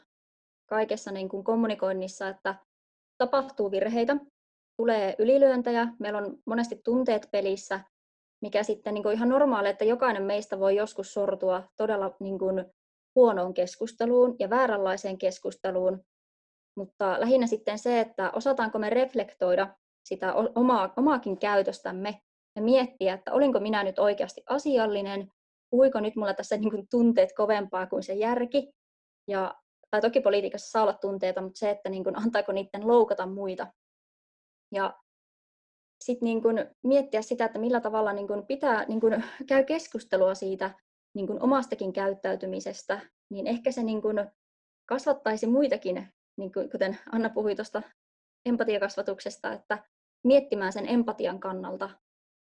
kaikessa 0.70 1.12
niin 1.12 1.30
kuin 1.30 1.44
kommunikoinnissa, 1.44 2.28
että 2.28 2.56
tapahtuu 3.18 3.72
virheitä, 3.72 4.18
tulee 4.78 5.16
ylilyöntejä, 5.20 5.88
meillä 6.00 6.20
on 6.20 6.38
monesti 6.46 6.82
tunteet 6.84 7.30
pelissä, 7.32 7.80
mikä 8.42 8.64
sitten 8.64 8.94
niin 8.94 9.04
kuin 9.04 9.16
ihan 9.16 9.30
normaali, 9.30 9.70
että 9.70 9.86
jokainen 9.86 10.24
meistä 10.24 10.60
voi 10.60 10.76
joskus 10.76 11.14
sortua 11.14 11.64
todella 11.78 12.16
niin 12.20 12.40
kuin 12.40 12.66
huonoon 13.16 13.54
keskusteluun 13.54 14.36
ja 14.40 14.50
vääränlaiseen 14.50 15.18
keskusteluun, 15.18 16.04
mutta 16.76 17.20
lähinnä 17.20 17.48
sitten 17.48 17.80
se, 17.80 18.00
että 18.00 18.32
osataanko 18.32 18.80
me 18.80 18.90
reflektoida 18.90 19.76
sitä 20.04 20.34
omaa, 20.34 20.94
omaakin 20.98 21.40
käytöstämme 21.40 22.22
ja 22.56 22.62
miettiä, 22.62 23.14
että 23.14 23.34
olinko 23.34 23.60
minä 23.60 23.84
nyt 23.84 24.00
oikeasti 24.00 24.44
asiallinen, 24.50 25.32
puhuiko 25.70 26.00
nyt 26.00 26.16
mulla 26.16 26.34
tässä 26.34 26.58
niin 26.58 26.72
kuin 26.72 26.88
tunteet 26.90 27.30
kovempaa 27.38 27.88
kuin 27.88 28.04
se 28.04 28.14
järki, 28.14 28.74
Ja, 29.28 29.56
tai 29.92 30.02
toki 30.02 30.22
politiikassa 30.22 30.70
saa 30.70 30.82
olla 30.84 30.94
tunteita, 30.94 31.42
mutta 31.42 31.60
se, 31.60 31.70
että 31.70 31.90
niin 31.90 32.04
kuin, 32.04 32.18
antaako 32.18 32.52
niiden 32.52 32.88
loukata 32.88 33.28
muita. 33.28 33.68
Ja 34.72 35.00
sitten 36.04 36.26
niin 36.26 36.42
miettiä 36.84 37.22
sitä, 37.22 37.46
että 37.46 37.60
millä 37.60 37.82
tavalla 37.82 38.14
niin 38.14 38.28
kuin 38.28 38.46
pitää 38.46 38.86
niin 38.86 39.00
kuin 39.00 39.24
käy 39.50 39.64
keskustelua 39.64 40.36
siitä 40.36 40.72
niin 41.16 41.28
kuin 41.28 41.44
omastakin 41.44 41.94
käyttäytymisestä, 41.94 43.02
niin 43.30 43.48
ehkä 43.48 43.72
se 43.72 43.84
niin 43.84 44.02
kuin 44.02 44.32
kasvattaisi 44.86 45.48
muitakin, 45.48 46.08
niin 46.38 46.54
kuin, 46.54 46.70
kuten 46.70 46.98
Anna 47.12 47.30
puhui 47.30 47.56
tuosta 47.56 47.82
empatiakasvatuksesta, 48.46 49.54
että 49.54 49.84
miettimään 50.24 50.74
sen 50.74 50.90
empatian 50.90 51.40
kannalta 51.40 51.90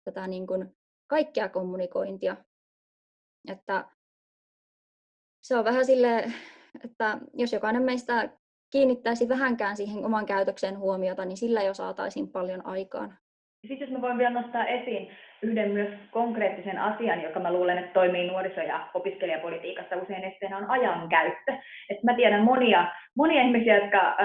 tätä 0.05 0.27
niin 0.27 0.47
kuin 0.47 0.77
kaikkea 1.07 1.49
kommunikointia. 1.49 2.37
Että 3.49 3.91
se 5.43 5.57
on 5.57 5.65
vähän 5.65 5.87
sille, 5.87 6.33
että 6.85 7.19
jos 7.35 7.53
jokainen 7.53 7.83
meistä 7.83 8.39
kiinnittäisi 8.71 9.29
vähänkään 9.29 9.77
siihen 9.77 10.05
oman 10.05 10.27
käytökseen 10.27 10.79
huomiota, 10.79 11.25
niin 11.25 11.37
sillä 11.37 11.63
jo 11.63 11.75
saataisiin 11.75 12.33
paljon 12.33 12.67
aikaan. 12.67 13.19
Sitten 13.61 13.81
jos 13.81 13.91
mä 13.91 14.01
voin 14.01 14.19
vielä 14.19 14.41
nostaa 14.41 14.67
esiin 14.67 15.11
yhden 15.43 15.71
myös 15.71 15.89
konkreettisen 16.11 16.79
asian, 16.79 17.23
joka 17.23 17.41
mä 17.41 17.53
luulen, 17.53 17.79
että 17.79 17.93
toimii 17.93 18.31
nuoriso- 18.31 18.61
ja 18.61 18.89
opiskelijapolitiikassa 18.95 19.97
usein 19.97 20.25
esteenä 20.25 20.57
on 20.57 20.71
ajankäyttö. 20.71 21.53
Et 21.91 22.03
mä 22.03 22.15
tiedän 22.15 22.45
monia, 22.45 22.87
monia 23.17 23.43
ihmisiä, 23.43 23.79
jotka 23.79 24.17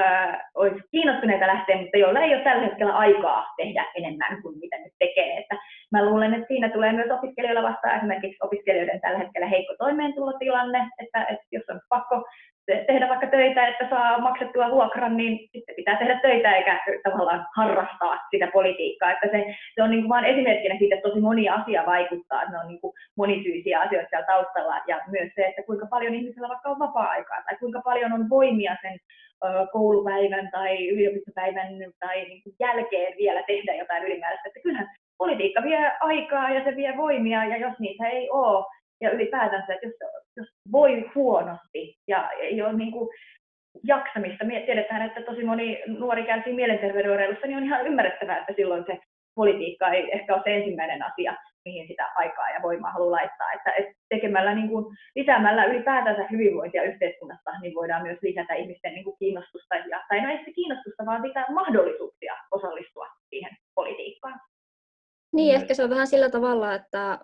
olisivat 0.56 0.86
kiinnostuneita 0.92 1.48
lähteä, 1.48 1.78
mutta 1.78 1.98
joilla 1.98 2.20
ei 2.20 2.36
ole 2.36 2.44
tällä 2.44 2.64
hetkellä 2.64 2.94
aikaa 2.94 3.54
tehdä 3.58 3.86
enemmän 3.96 4.42
kuin 4.42 4.60
mitä 4.60 4.78
nyt 4.78 4.94
tekee. 5.00 5.38
Että 5.38 5.56
mä 5.94 6.06
luulen, 6.06 6.34
että 6.34 6.48
siinä 6.48 6.70
tulee 6.70 6.94
myös 6.94 7.12
opiskelijoilla 7.12 7.70
vastaan 7.70 7.98
esimerkiksi 7.98 8.38
opiskelijoiden 8.42 9.02
tällä 9.02 9.18
hetkellä 9.18 9.48
heikko 9.48 9.74
toimeentulotilanne, 9.78 10.82
että, 11.00 11.20
että 11.32 11.46
jos 11.52 11.64
on 11.70 11.82
pakko 11.90 12.26
tehdä 12.88 13.10
vaikka 13.10 13.28
töitä, 13.28 13.68
että 13.68 13.90
saa 13.90 14.18
maksettua 14.18 14.72
vuokran, 14.72 15.18
niin 15.18 15.50
sitten 15.52 15.76
pitää 15.76 15.98
tehdä 15.98 16.20
töitä 16.22 16.56
eikä 16.56 16.80
tavallaan 17.04 17.46
harrastaa 17.56 18.20
sitä 18.32 18.48
politiikkaa. 18.54 19.12
Että 19.12 19.28
se, 19.32 19.56
se 19.76 19.84
on 19.84 19.92
niin 19.92 20.10
vaan 20.10 20.26
esimerkkinä 20.26 20.76
siitä, 20.78 20.96
että 20.96 21.10
tosi 21.10 21.22
moni 21.22 21.50
asia 21.50 21.84
vaikuttaa, 21.86 22.42
että 22.42 22.54
ne 22.54 22.60
on 22.60 22.68
niin 22.68 22.82
kuin 22.82 22.94
monisyisiä 23.18 23.80
asioita 23.80 24.10
siellä 24.10 24.26
taustalla 24.26 24.82
ja 24.88 25.02
myös 25.08 25.32
se, 25.36 25.46
että 25.46 25.64
kuinka 25.64 25.88
paljon 25.90 26.16
ihmisellä 26.16 26.50
vaikka 26.50 26.70
on 26.70 26.80
vapaa-aikaa 26.80 27.44
tai 27.46 27.58
kuinka 27.60 27.82
paljon 27.82 28.14
on 28.14 28.30
voimia 28.30 28.76
sen 28.82 28.98
koulupäivän 29.72 30.52
tai 30.52 30.90
yliopistopäivän 30.90 31.68
tai 32.00 32.24
niin 32.24 32.42
jälkeen 32.60 33.18
vielä 33.18 33.44
tehdä 33.48 33.76
jotain 33.76 34.04
ylimääräistä. 34.04 34.48
Että 34.48 34.60
kyllähän 34.64 34.88
politiikka 35.18 35.64
vie 35.64 35.92
aikaa 36.00 36.50
ja 36.50 36.64
se 36.64 36.76
vie 36.76 36.98
voimia 36.98 37.46
ja 37.46 37.58
jos 37.58 37.80
niitä 37.80 38.08
ei 38.08 38.30
ole, 38.30 38.66
ja 39.02 39.12
ylipäätänsä, 39.12 39.74
että 39.74 39.88
jos, 39.88 39.94
jos 40.38 40.48
voi 40.72 41.12
huonosti 41.16 41.96
ja 42.08 42.30
ei 42.32 42.62
ole 42.62 42.74
niin 42.74 42.92
kuin 42.92 43.10
jaksamista, 43.84 44.46
me 44.46 44.64
tiedetään, 44.66 45.02
että 45.02 45.22
tosi 45.22 45.44
moni 45.44 45.84
nuori 45.88 46.24
kärsii 46.24 46.54
mielenterveyden 46.54 47.12
oireilusta, 47.12 47.48
niin 47.48 47.58
on 47.58 47.64
ihan 47.64 47.88
ymmärrettävää, 47.88 48.38
että 48.38 48.54
silloin 48.56 48.86
se 48.88 49.00
politiikka 49.36 49.90
ei 49.90 50.12
ehkä 50.12 50.34
ole 50.34 50.44
se 50.44 50.56
ensimmäinen 50.56 51.04
asia, 51.04 51.36
mihin 51.66 51.88
sitä 51.88 52.10
aikaa 52.16 52.50
ja 52.50 52.62
voimaa 52.62 52.92
haluaa 52.92 53.12
laittaa. 53.12 53.52
Että, 53.52 53.72
tekemällä, 54.10 54.56
niin 54.56 54.70
kuin, 54.70 54.86
lisäämällä 55.16 55.66
ylipäätänsä 55.66 56.28
hyvinvointia 56.32 56.84
yhteiskunnasta, 56.84 57.52
niin 57.62 57.76
voidaan 57.76 58.04
myös 58.04 58.18
lisätä 58.22 58.54
ihmisten 58.54 58.94
niin 58.94 59.04
kuin 59.04 59.16
kiinnostusta, 59.20 59.76
ja, 59.76 60.04
tai 60.10 60.22
no 60.22 60.30
ei 60.30 60.46
se 60.46 60.52
kiinnostusta, 60.52 61.06
vaan 61.06 61.22
sitä 61.28 61.46
mahdollisuuksia 61.50 62.34
osallistua 62.52 63.08
siihen 63.30 63.52
politiikkaan. 63.76 64.40
Niin, 65.34 65.56
ehkä 65.56 65.74
se 65.74 65.84
on 65.84 65.90
vähän 65.90 66.08
sillä 66.08 66.30
tavalla, 66.30 66.74
että 66.74 67.20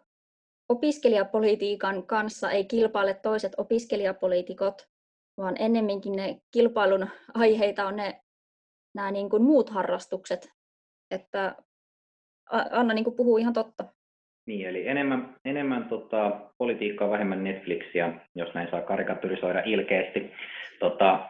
opiskelijapolitiikan 0.69 2.07
kanssa 2.07 2.51
ei 2.51 2.65
kilpaile 2.65 3.13
toiset 3.13 3.51
opiskelijapoliitikot, 3.57 4.87
vaan 5.37 5.55
ennemminkin 5.59 6.15
ne 6.15 6.41
kilpailun 6.51 7.07
aiheita 7.33 7.87
on 7.87 7.95
ne 7.95 8.21
nämä 8.95 9.11
niin 9.11 9.29
kuin 9.29 9.43
muut 9.43 9.69
harrastukset. 9.69 10.49
Että 11.11 11.55
Anna 12.71 12.93
niin 12.93 13.03
kuin 13.03 13.15
puhuu 13.15 13.37
ihan 13.37 13.53
totta. 13.53 13.83
Niin, 14.47 14.67
eli 14.67 14.87
enemmän, 14.87 15.35
enemmän 15.45 15.89
tota, 15.89 16.39
politiikkaa, 16.57 17.09
vähemmän 17.09 17.43
Netflixiä, 17.43 18.13
jos 18.35 18.53
näin 18.53 18.71
saa 18.71 18.81
karikaturisoida 18.81 19.59
ilkeästi. 19.65 20.31
Tota, 20.79 21.29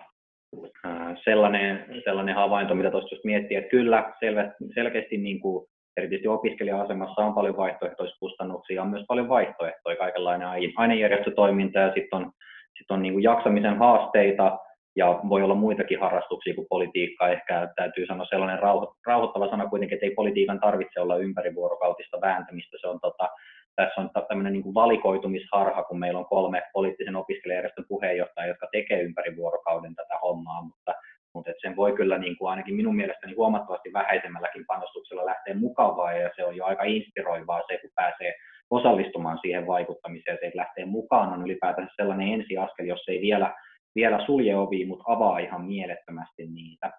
sellainen, 1.24 1.86
sellainen 2.04 2.36
havainto, 2.36 2.76
mitä 2.76 2.92
tuossa 2.92 3.16
just 3.16 3.26
miettii, 3.26 3.58
että 3.58 3.70
kyllä 3.70 4.14
selvästi, 4.20 4.66
selkeästi 4.74 5.18
niin 5.18 5.40
kuin 5.40 5.68
erityisesti 6.00 6.28
opiskelija-asemassa 6.28 7.22
on 7.22 7.34
paljon 7.34 7.58
vaihtoehtoiskustannuksia 7.58 8.82
on 8.82 8.88
myös 8.88 9.06
paljon 9.08 9.30
vaihtoehtoja, 9.30 9.96
kaikenlainen 9.96 10.48
ainejärjestötoiminta 10.76 11.80
ja 11.80 11.94
sitten 11.94 12.20
on, 12.20 12.32
sit 12.78 12.92
on 12.92 13.02
niin 13.02 13.14
kuin 13.14 13.24
jaksamisen 13.24 13.78
haasteita 13.78 14.58
ja 14.96 15.20
voi 15.30 15.44
olla 15.44 15.56
muitakin 15.56 16.00
harrastuksia 16.00 16.56
kuin 16.56 16.68
politiikka. 16.70 17.30
Ehkä 17.30 17.70
täytyy 17.76 18.06
sanoa 18.06 18.26
sellainen 18.26 18.60
rauhoittava 19.06 19.50
sana 19.50 19.70
kuitenkin, 19.70 19.96
että 19.96 20.06
ei 20.06 20.16
politiikan 20.16 20.60
tarvitse 20.60 21.00
olla 21.00 21.18
ympärivuorokautista 21.18 22.22
vääntämistä. 22.22 22.78
Se 22.82 22.88
on 22.88 23.00
tota, 23.02 23.30
tässä 23.76 24.02
on 24.02 24.10
tämmöinen 24.28 24.54
niin 24.54 24.64
kuin 24.64 24.74
valikoitumisharha, 24.74 25.84
kun 25.84 26.00
meillä 26.00 26.20
on 26.20 26.26
kolme 26.26 26.62
poliittisen 26.74 27.16
opiskelijajärjestön 27.16 27.86
puheenjohtajaa, 27.88 28.48
jotka 28.48 28.68
tekee 28.72 29.02
ympäri 29.02 29.36
vuorokauden 29.36 29.96
tätä 29.96 30.16
hommaa, 30.22 30.62
mutta 30.62 30.94
mutta 31.34 31.52
sen 31.62 31.76
voi 31.76 31.94
kyllä 31.94 32.18
niin 32.18 32.38
kuin 32.38 32.50
ainakin 32.50 32.76
minun 32.76 32.96
mielestäni 32.96 33.34
huomattavasti 33.34 33.94
vähäisemmälläkin 33.94 34.66
panostuksella 34.68 35.26
lähteä 35.26 35.56
mukavaa 35.56 36.14
ja 36.14 36.30
se 36.36 36.46
on 36.46 36.56
jo 36.56 36.66
aika 36.66 36.84
inspiroivaa 36.84 37.62
se, 37.68 37.78
kun 37.78 37.90
pääsee 37.96 38.34
osallistumaan 38.70 39.40
siihen 39.42 39.68
vaikuttamiseen, 39.68 40.38
se, 40.42 40.46
että 40.46 40.58
lähtee 40.58 40.86
mukaan 40.86 41.34
on 41.34 41.44
ylipäätään 41.46 41.90
sellainen 41.96 42.28
ensiaskel, 42.28 42.86
jos 42.86 43.04
ei 43.08 43.22
vielä, 43.22 43.54
vielä 43.96 44.26
sulje 44.26 44.56
ovi, 44.56 44.86
mutta 44.86 45.04
avaa 45.08 45.40
ihan 45.40 45.66
mielettömästi 45.66 46.48
niitä. 46.48 46.92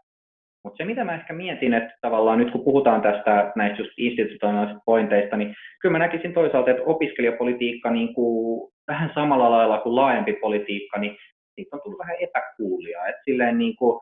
Mutta 0.64 0.77
se, 0.77 0.85
mitä 0.85 1.05
mä 1.05 1.14
ehkä 1.14 1.33
mietin, 1.33 1.75
että 1.75 1.95
tavallaan 2.01 2.38
nyt 2.38 2.53
kun 2.53 2.64
puhutaan 2.64 3.03
tästä 3.03 3.53
näistä 3.57 3.83
just 3.83 3.90
institutionaalisista 3.97 4.83
pointeista, 4.87 5.37
niin 5.37 5.55
kyllä 5.81 5.93
mä 5.93 5.99
näkisin 5.99 6.35
toisaalta, 6.35 6.71
että 6.71 6.83
opiskelijapolitiikka 6.83 7.90
niin 7.90 8.14
kuin 8.14 8.71
vähän 8.88 9.11
samalla 9.14 9.51
lailla 9.51 9.79
kuin 9.79 9.97
laajempi 9.97 10.33
politiikka, 10.33 10.99
niin 10.99 11.16
siitä 11.55 11.77
on 11.77 11.83
tullut 11.83 11.99
vähän 11.99 12.16
epäkuulia. 12.21 13.07
Että 13.07 13.23
silleen 13.25 13.59
niin 13.59 13.77
kuin, 13.77 14.01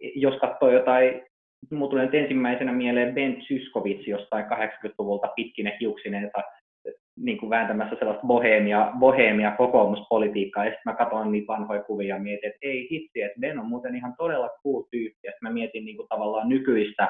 jos 0.00 0.34
katsoo 0.36 0.70
jotain, 0.70 1.22
mulla 1.70 1.90
tulee 1.90 2.04
nyt 2.04 2.14
ensimmäisenä 2.14 2.72
mieleen 2.72 3.14
Ben 3.14 3.42
Syskovits 3.48 4.06
jostain 4.06 4.44
80-luvulta 4.44 5.28
pitkine 5.36 5.76
hiuksineita 5.80 6.42
niin 7.16 7.38
kuin 7.38 7.50
vääntämässä 7.50 7.96
sellaista 7.98 8.26
bohemia, 8.26 8.92
bohemia 8.98 9.50
kokoomuspolitiikkaa, 9.50 10.64
ja 10.64 10.70
sitten 10.70 10.92
mä 10.92 10.96
katson 10.96 11.32
niitä 11.32 11.46
vanhoja 11.46 11.82
kuvia 11.82 12.14
ja 12.14 12.22
mietin, 12.22 12.48
että 12.48 12.58
ei 12.62 12.88
hitsi, 12.90 13.22
että 13.22 13.40
Ben 13.40 13.58
on 13.58 13.66
muuten 13.66 13.96
ihan 13.96 14.14
todella 14.18 14.50
cool 14.62 14.82
tyyppi, 14.90 15.26
ja 15.26 15.32
mä 15.42 15.50
mietin 15.50 15.84
niin 15.84 15.96
kuin 15.96 16.08
tavallaan 16.08 16.48
nykyistä, 16.48 17.08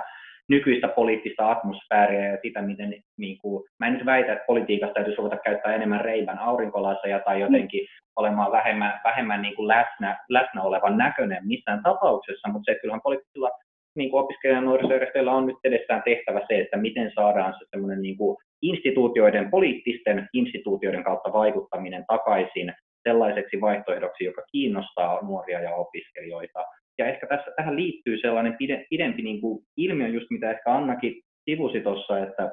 nykyistä 0.50 0.88
poliittista 0.88 1.50
atmosfääriä 1.50 2.26
ja 2.30 2.38
sitä, 2.42 2.62
miten, 2.62 2.94
niin 3.16 3.38
kuin, 3.38 3.64
mä 3.80 3.86
en 3.86 3.92
nyt 3.92 4.06
väitä, 4.06 4.32
että 4.32 4.44
politiikasta 4.46 4.94
täytyisi 4.94 5.18
ruveta 5.18 5.36
käyttää 5.44 5.74
enemmän 5.74 6.00
reivän 6.00 6.38
aurinkolaseja 6.38 7.20
tai 7.20 7.40
jotenkin 7.40 7.86
olemaan 8.16 8.52
vähemmän, 8.52 9.00
vähemmän 9.04 9.42
niin 9.42 9.56
kuin 9.56 9.68
läsnä, 9.68 10.18
läsnä 10.28 10.62
olevan 10.62 10.98
näköinen 10.98 11.46
missään 11.46 11.82
tapauksessa, 11.82 12.48
mutta 12.48 12.72
se, 12.72 12.78
kyllähän 12.80 13.02
poliittisilla 13.02 13.50
niin 13.96 14.10
kuin 14.10 14.24
opiskelijan 14.24 14.64
nuorisojärjestöillä 14.64 15.32
on 15.32 15.46
nyt 15.46 15.56
edessään 15.64 16.02
tehtävä 16.02 16.40
se, 16.48 16.58
että 16.60 16.76
miten 16.76 17.12
saadaan 17.14 17.54
se 17.58 17.64
semmoinen 17.70 18.02
niin 18.02 18.16
kuin 18.16 18.36
instituutioiden, 18.62 19.50
poliittisten 19.50 20.28
instituutioiden 20.32 21.04
kautta 21.04 21.32
vaikuttaminen 21.32 22.04
takaisin 22.08 22.72
sellaiseksi 23.08 23.60
vaihtoehdoksi, 23.60 24.24
joka 24.24 24.42
kiinnostaa 24.52 25.20
nuoria 25.22 25.60
ja 25.60 25.74
opiskelijoita. 25.74 26.64
Ja 27.00 27.06
ehkä 27.06 27.26
tässä, 27.26 27.50
tähän 27.56 27.76
liittyy 27.76 28.18
sellainen 28.18 28.56
pide, 28.58 28.86
pidempi 28.90 29.22
niin 29.22 29.40
kuin 29.40 29.64
ilmiö, 29.76 30.08
just 30.08 30.26
mitä 30.30 30.50
ehkä 30.50 30.74
Annakin 30.74 31.22
sivusi 31.44 31.80
tuossa, 31.80 32.18
että, 32.18 32.50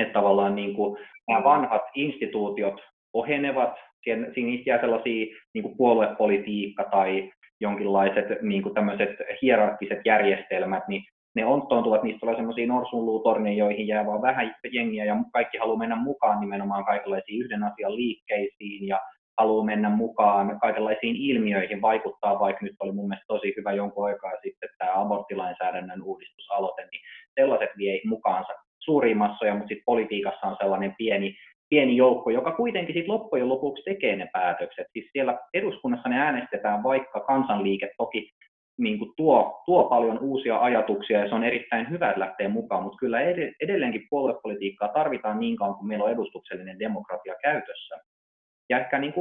että 0.00 0.12
tavallaan 0.12 0.54
niin 0.54 0.74
kuin 0.74 0.98
nämä 1.28 1.44
vanhat 1.44 1.82
instituutiot 1.94 2.80
ohenevat, 3.12 3.74
siinä, 4.04 4.62
jää 4.66 4.80
sellaisia 4.80 5.26
niin 5.54 5.62
kuin 5.62 5.76
puoluepolitiikka 5.76 6.84
tai 6.84 7.30
jonkinlaiset 7.60 8.42
niin 8.42 8.62
kuin 8.62 8.74
tämmöiset 8.74 9.10
hierarkkiset 9.42 9.98
järjestelmät, 10.04 10.88
niin 10.88 11.02
ne 11.36 11.44
onttoontuvat, 11.44 12.02
niistä 12.02 12.20
tulee 12.20 12.36
semmoisia 12.36 12.66
norsunluutorneja, 12.66 13.58
joihin 13.58 13.86
jää 13.86 14.06
vaan 14.06 14.22
vähän 14.22 14.54
jengiä 14.72 15.04
ja 15.04 15.16
kaikki 15.32 15.58
haluaa 15.58 15.78
mennä 15.78 15.96
mukaan 15.96 16.40
nimenomaan 16.40 16.84
kaikenlaisiin 16.84 17.44
yhden 17.44 17.62
asian 17.62 17.96
liikkeisiin 17.96 18.88
ja 18.88 18.98
haluaa 19.38 19.64
mennä 19.64 19.90
mukaan 19.90 20.60
kaikenlaisiin 20.60 21.16
ilmiöihin, 21.16 21.82
vaikuttaa, 21.82 22.40
vaikka 22.40 22.64
nyt 22.64 22.76
oli 22.80 22.92
mun 22.92 23.08
mielestä 23.08 23.26
tosi 23.28 23.54
hyvä 23.56 23.72
jonkun 23.72 24.06
aikaa 24.06 24.32
sitten 24.42 24.68
tämä 24.78 25.00
aborttilainsäädännön 25.00 26.02
uudistusaloite, 26.02 26.82
niin 26.90 27.00
sellaiset 27.34 27.70
vie 27.78 28.00
mukaansa 28.04 28.52
suuria 28.78 29.16
massoja, 29.16 29.54
mutta 29.54 29.68
sitten 29.68 29.84
politiikassa 29.84 30.46
on 30.46 30.56
sellainen 30.60 30.94
pieni 30.98 31.36
pieni 31.68 31.96
joukko, 31.96 32.30
joka 32.30 32.52
kuitenkin 32.52 32.94
sitten 32.94 33.12
loppujen 33.12 33.48
lopuksi 33.48 33.82
tekee 33.84 34.16
ne 34.16 34.28
päätökset. 34.32 34.86
Siis 34.92 35.08
siellä 35.12 35.38
eduskunnassa 35.54 36.08
ne 36.08 36.20
äänestetään, 36.20 36.82
vaikka 36.82 37.20
kansanliike 37.20 37.90
toki 37.98 38.30
niin 38.78 38.98
kuin 38.98 39.12
tuo, 39.16 39.62
tuo 39.66 39.84
paljon 39.84 40.18
uusia 40.18 40.58
ajatuksia 40.58 41.20
ja 41.20 41.28
se 41.28 41.34
on 41.34 41.44
erittäin 41.44 41.90
hyvä, 41.90 42.08
että 42.08 42.20
lähtee 42.20 42.48
mukaan, 42.48 42.82
mutta 42.82 42.98
kyllä 42.98 43.20
edelleenkin 43.60 44.06
puoluepolitiikkaa 44.10 44.88
tarvitaan 44.88 45.40
niin 45.40 45.56
kauan, 45.56 45.74
kun 45.74 45.88
meillä 45.88 46.04
on 46.04 46.10
edustuksellinen 46.10 46.78
demokratia 46.78 47.34
käytössä. 47.42 47.96
Ja 48.70 48.80
ehkä 48.80 48.98
niin 48.98 49.14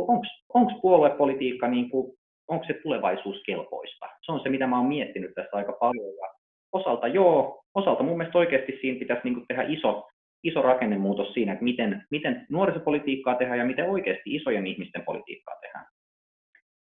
onko 0.53 0.71
puoluepolitiikka, 0.81 1.67
niin 1.67 1.89
kuin, 1.89 2.17
onko 2.47 2.65
se 2.65 2.73
tulevaisuuskelpoista. 2.73 4.05
Se 4.21 4.31
on 4.31 4.39
se, 4.43 4.49
mitä 4.49 4.67
mä 4.67 4.77
oon 4.77 4.85
miettinyt 4.85 5.31
tässä 5.35 5.57
aika 5.57 5.73
paljon. 5.79 6.15
Ja 6.21 6.33
osalta 6.71 7.07
joo, 7.07 7.63
osalta 7.75 8.03
mun 8.03 8.17
mielestä 8.17 8.37
oikeasti 8.37 8.77
siinä 8.81 8.99
pitäisi 8.99 9.21
niin 9.23 9.33
kuin 9.33 9.45
tehdä 9.47 9.63
iso, 9.67 10.07
iso 10.43 10.61
rakennemuutos 10.61 11.33
siinä, 11.33 11.53
että 11.53 11.63
miten, 11.63 12.05
miten 12.11 12.45
nuorisopolitiikkaa 12.49 13.35
tehdään 13.35 13.59
ja 13.59 13.65
miten 13.65 13.89
oikeasti 13.89 14.35
isojen 14.35 14.67
ihmisten 14.67 15.05
politiikkaa 15.05 15.55
tehdään. 15.61 15.85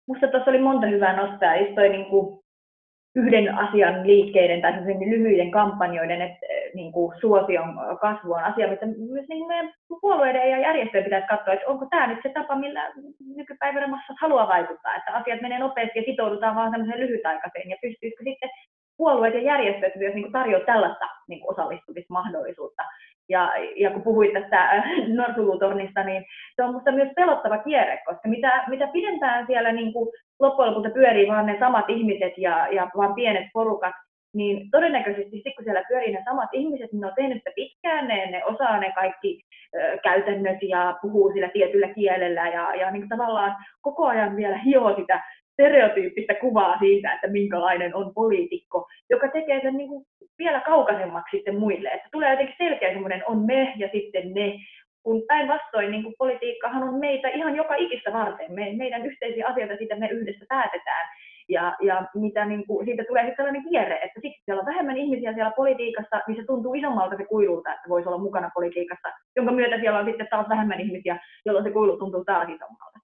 Minusta 0.08 0.28
tuossa 0.28 0.50
oli 0.50 0.58
monta 0.58 0.86
hyvää 0.86 1.16
nostaa. 1.16 1.56
Just 1.56 1.74
toi 1.74 1.88
niin 1.88 2.06
kuin 2.06 2.39
yhden 3.16 3.54
asian 3.54 4.06
liikkeiden 4.06 4.62
tai 4.62 4.72
lyhyiden 5.10 5.50
kampanjoiden 5.50 6.22
että, 6.22 6.46
eh, 6.50 6.70
niin 6.74 6.92
kuin 6.92 7.20
suosion 7.20 7.68
kasvu 8.00 8.32
on 8.32 8.44
asia, 8.44 8.68
mitä 8.68 8.86
myös 8.86 9.28
niin 9.28 9.46
meidän 9.46 9.72
puolueiden 10.00 10.50
ja 10.50 10.58
järjestöjen 10.58 11.04
pitäisi 11.04 11.26
katsoa, 11.26 11.54
että 11.54 11.66
onko 11.66 11.86
tämä 11.90 12.06
nyt 12.06 12.18
se 12.22 12.28
tapa, 12.28 12.56
millä 12.56 12.92
nykypäivänä 13.36 13.86
massat 13.86 14.16
haluaa 14.20 14.48
vaikuttaa, 14.48 14.96
että 14.96 15.12
asiat 15.12 15.40
menee 15.40 15.58
nopeasti 15.58 15.98
ja 15.98 16.04
sitoudutaan 16.04 16.56
vaan 16.56 16.70
tämmöiseen 16.70 17.00
lyhytaikaiseen 17.00 17.70
ja 17.70 17.76
pystyisikö 17.82 18.22
sitten 18.24 18.50
puolueet 18.96 19.34
ja 19.34 19.42
järjestöt 19.42 19.96
myös 19.96 20.14
niin 20.14 20.32
tarjoamaan 20.32 20.66
tällaista 20.66 21.06
niin 21.28 21.40
osallistumismahdollisuutta. 21.52 22.82
Ja, 23.30 23.52
ja 23.76 23.90
kun 23.90 24.02
puhuit 24.02 24.32
tästä 24.32 24.62
äh, 24.64 24.84
Norsulutornista, 25.08 26.04
niin 26.04 26.24
se 26.56 26.62
on 26.62 26.70
minusta 26.70 26.92
myös 26.92 27.08
pelottava 27.16 27.58
kierre, 27.58 28.02
koska 28.06 28.28
mitä, 28.28 28.64
mitä 28.68 28.86
pidempään 28.86 29.46
siellä 29.46 29.72
niin 29.72 29.92
kuin 29.92 30.08
loppujen 30.40 30.70
lopuksi 30.70 30.92
pyörii 30.92 31.28
vaan 31.28 31.46
ne 31.46 31.56
samat 31.58 31.90
ihmiset 31.90 32.32
ja, 32.38 32.68
ja 32.70 32.90
vaan 32.96 33.14
pienet 33.14 33.46
porukat, 33.52 33.94
niin 34.34 34.70
todennäköisesti 34.70 35.30
sitten 35.30 35.52
kun 35.56 35.64
siellä 35.64 35.82
pyörii 35.88 36.12
ne 36.12 36.22
samat 36.24 36.48
ihmiset, 36.52 36.92
niin 36.92 37.00
ne 37.00 37.06
on 37.06 37.12
tehnyt 37.16 37.38
sitä 37.38 37.50
pitkään, 37.54 38.08
ne, 38.08 38.26
ne 38.30 38.44
osaa 38.44 38.80
ne 38.80 38.92
kaikki 38.92 39.40
ö, 39.74 39.98
käytännöt 40.02 40.62
ja 40.62 40.98
puhuu 41.02 41.32
sillä 41.32 41.48
tietyllä 41.48 41.88
kielellä 41.88 42.48
ja, 42.48 42.74
ja 42.74 42.90
niin 42.90 43.08
tavallaan 43.08 43.56
koko 43.80 44.06
ajan 44.06 44.36
vielä 44.36 44.58
hioo 44.66 44.96
sitä 44.96 45.22
stereotyyppistä 45.60 46.34
kuvaa 46.34 46.78
siitä, 46.78 47.12
että 47.12 47.28
minkälainen 47.28 47.94
on 47.94 48.14
poliitikko, 48.14 48.88
joka 49.10 49.28
tekee 49.28 49.60
sen 49.62 49.76
niin 49.76 49.88
kuin 49.88 50.06
vielä 50.38 50.60
kaukaisemmaksi 50.60 51.36
sitten 51.36 51.58
muille. 51.58 51.88
Että 51.88 52.08
tulee 52.12 52.30
jotenkin 52.30 52.54
selkeä 52.58 52.92
semmoinen 52.92 53.22
on 53.26 53.46
me 53.46 53.72
ja 53.76 53.88
sitten 53.92 54.34
ne, 54.34 54.58
kun 55.02 55.22
päinvastoin 55.28 55.90
niin 55.90 56.14
politiikkahan 56.18 56.82
on 56.82 56.94
meitä 56.94 57.28
ihan 57.28 57.56
joka 57.56 57.74
ikistä 57.74 58.12
varten. 58.12 58.52
Me, 58.52 58.72
meidän 58.76 59.06
yhteisiä 59.06 59.46
asioita 59.46 59.76
siitä 59.76 59.96
me 59.96 60.08
yhdessä 60.08 60.44
päätetään. 60.48 61.08
Ja, 61.48 61.76
ja 61.82 62.02
mitä, 62.14 62.44
niin 62.44 62.66
kuin, 62.66 62.86
siitä 62.86 63.04
tulee 63.04 63.22
sitten 63.22 63.36
sellainen 63.36 63.68
kierre, 63.70 63.94
että 63.94 64.20
siksi 64.22 64.42
siellä 64.44 64.60
on 64.60 64.66
vähemmän 64.66 64.96
ihmisiä 64.96 65.32
siellä 65.32 65.52
politiikassa, 65.56 66.20
niin 66.26 66.36
se 66.36 66.44
tuntuu 66.46 66.74
isommalta 66.74 67.16
se 67.16 67.24
kuilulta, 67.24 67.74
että 67.74 67.88
voisi 67.88 68.08
olla 68.08 68.18
mukana 68.18 68.50
politiikassa, 68.54 69.08
jonka 69.36 69.52
myötä 69.52 69.80
siellä 69.80 69.98
on 69.98 70.06
sitten 70.06 70.28
taas 70.30 70.48
vähemmän 70.48 70.80
ihmisiä, 70.80 71.18
jolloin 71.44 71.64
se 71.64 71.70
kuilu 71.70 71.96
tuntuu 71.96 72.24
taas 72.24 72.48
isommalta. 72.48 72.99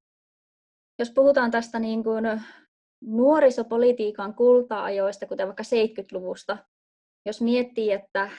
Jos 0.98 1.10
puhutaan 1.10 1.50
tästä 1.50 1.78
niin 1.78 2.04
kuin 2.04 2.24
nuorisopolitiikan 3.04 4.34
kulta-ajoista, 4.34 5.26
kuten 5.26 5.46
vaikka 5.46 5.62
70-luvusta, 5.62 6.58
jos 7.26 7.40
miettii, 7.40 7.92
että 7.92 8.30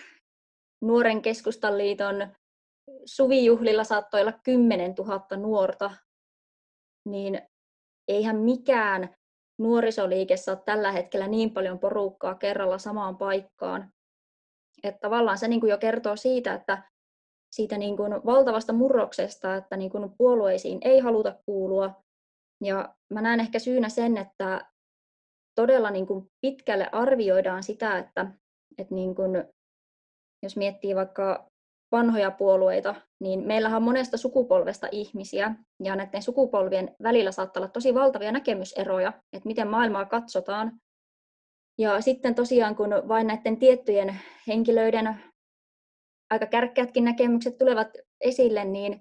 nuoren 0.81 1.21
keskustan 1.21 1.77
liiton 1.77 2.27
suvijuhlilla 3.05 3.83
saattoi 3.83 4.21
olla 4.21 4.39
10 4.43 4.93
000 4.93 5.37
nuorta, 5.37 5.91
niin 7.05 7.41
eihän 8.07 8.37
mikään 8.37 9.15
nuorisoliike 9.59 10.37
saa 10.37 10.55
tällä 10.55 10.91
hetkellä 10.91 11.27
niin 11.27 11.53
paljon 11.53 11.79
porukkaa 11.79 12.35
kerralla 12.35 12.77
samaan 12.77 13.17
paikkaan. 13.17 13.93
Että 14.83 14.99
tavallaan 14.99 15.37
se 15.37 15.47
niin 15.47 15.59
kuin 15.59 15.69
jo 15.69 15.77
kertoo 15.77 16.15
siitä, 16.15 16.53
että 16.53 16.83
siitä 17.55 17.77
niin 17.77 17.97
kuin 17.97 18.11
valtavasta 18.25 18.73
murroksesta, 18.73 19.55
että 19.55 19.77
niin 19.77 19.91
kuin 19.91 20.11
puolueisiin 20.17 20.79
ei 20.81 20.99
haluta 20.99 21.35
kuulua. 21.45 22.03
Ja 22.63 22.95
mä 23.13 23.21
näen 23.21 23.39
ehkä 23.39 23.59
syynä 23.59 23.89
sen, 23.89 24.17
että 24.17 24.61
todella 25.55 25.91
niin 25.91 26.07
kuin 26.07 26.25
pitkälle 26.41 26.89
arvioidaan 26.91 27.63
sitä, 27.63 27.97
että, 27.97 28.31
että 28.77 28.95
niin 28.95 29.15
kuin, 29.15 29.43
jos 30.43 30.57
miettii 30.57 30.95
vaikka 30.95 31.47
vanhoja 31.91 32.31
puolueita, 32.31 32.95
niin 33.21 33.47
meillähän 33.47 33.77
on 33.77 33.83
monesta 33.83 34.17
sukupolvesta 34.17 34.87
ihmisiä, 34.91 35.55
ja 35.83 35.95
näiden 35.95 36.21
sukupolvien 36.21 36.95
välillä 37.03 37.31
saattaa 37.31 37.61
olla 37.61 37.71
tosi 37.71 37.93
valtavia 37.93 38.31
näkemyseroja, 38.31 39.13
että 39.33 39.47
miten 39.47 39.67
maailmaa 39.67 40.05
katsotaan. 40.05 40.79
Ja 41.79 42.01
sitten 42.01 42.35
tosiaan, 42.35 42.75
kun 42.75 42.89
vain 43.07 43.27
näiden 43.27 43.57
tiettyjen 43.57 44.15
henkilöiden 44.47 45.19
aika 46.29 46.45
kärkkätkin 46.45 47.03
näkemykset 47.03 47.57
tulevat 47.57 47.87
esille, 48.21 48.65
niin 48.65 48.99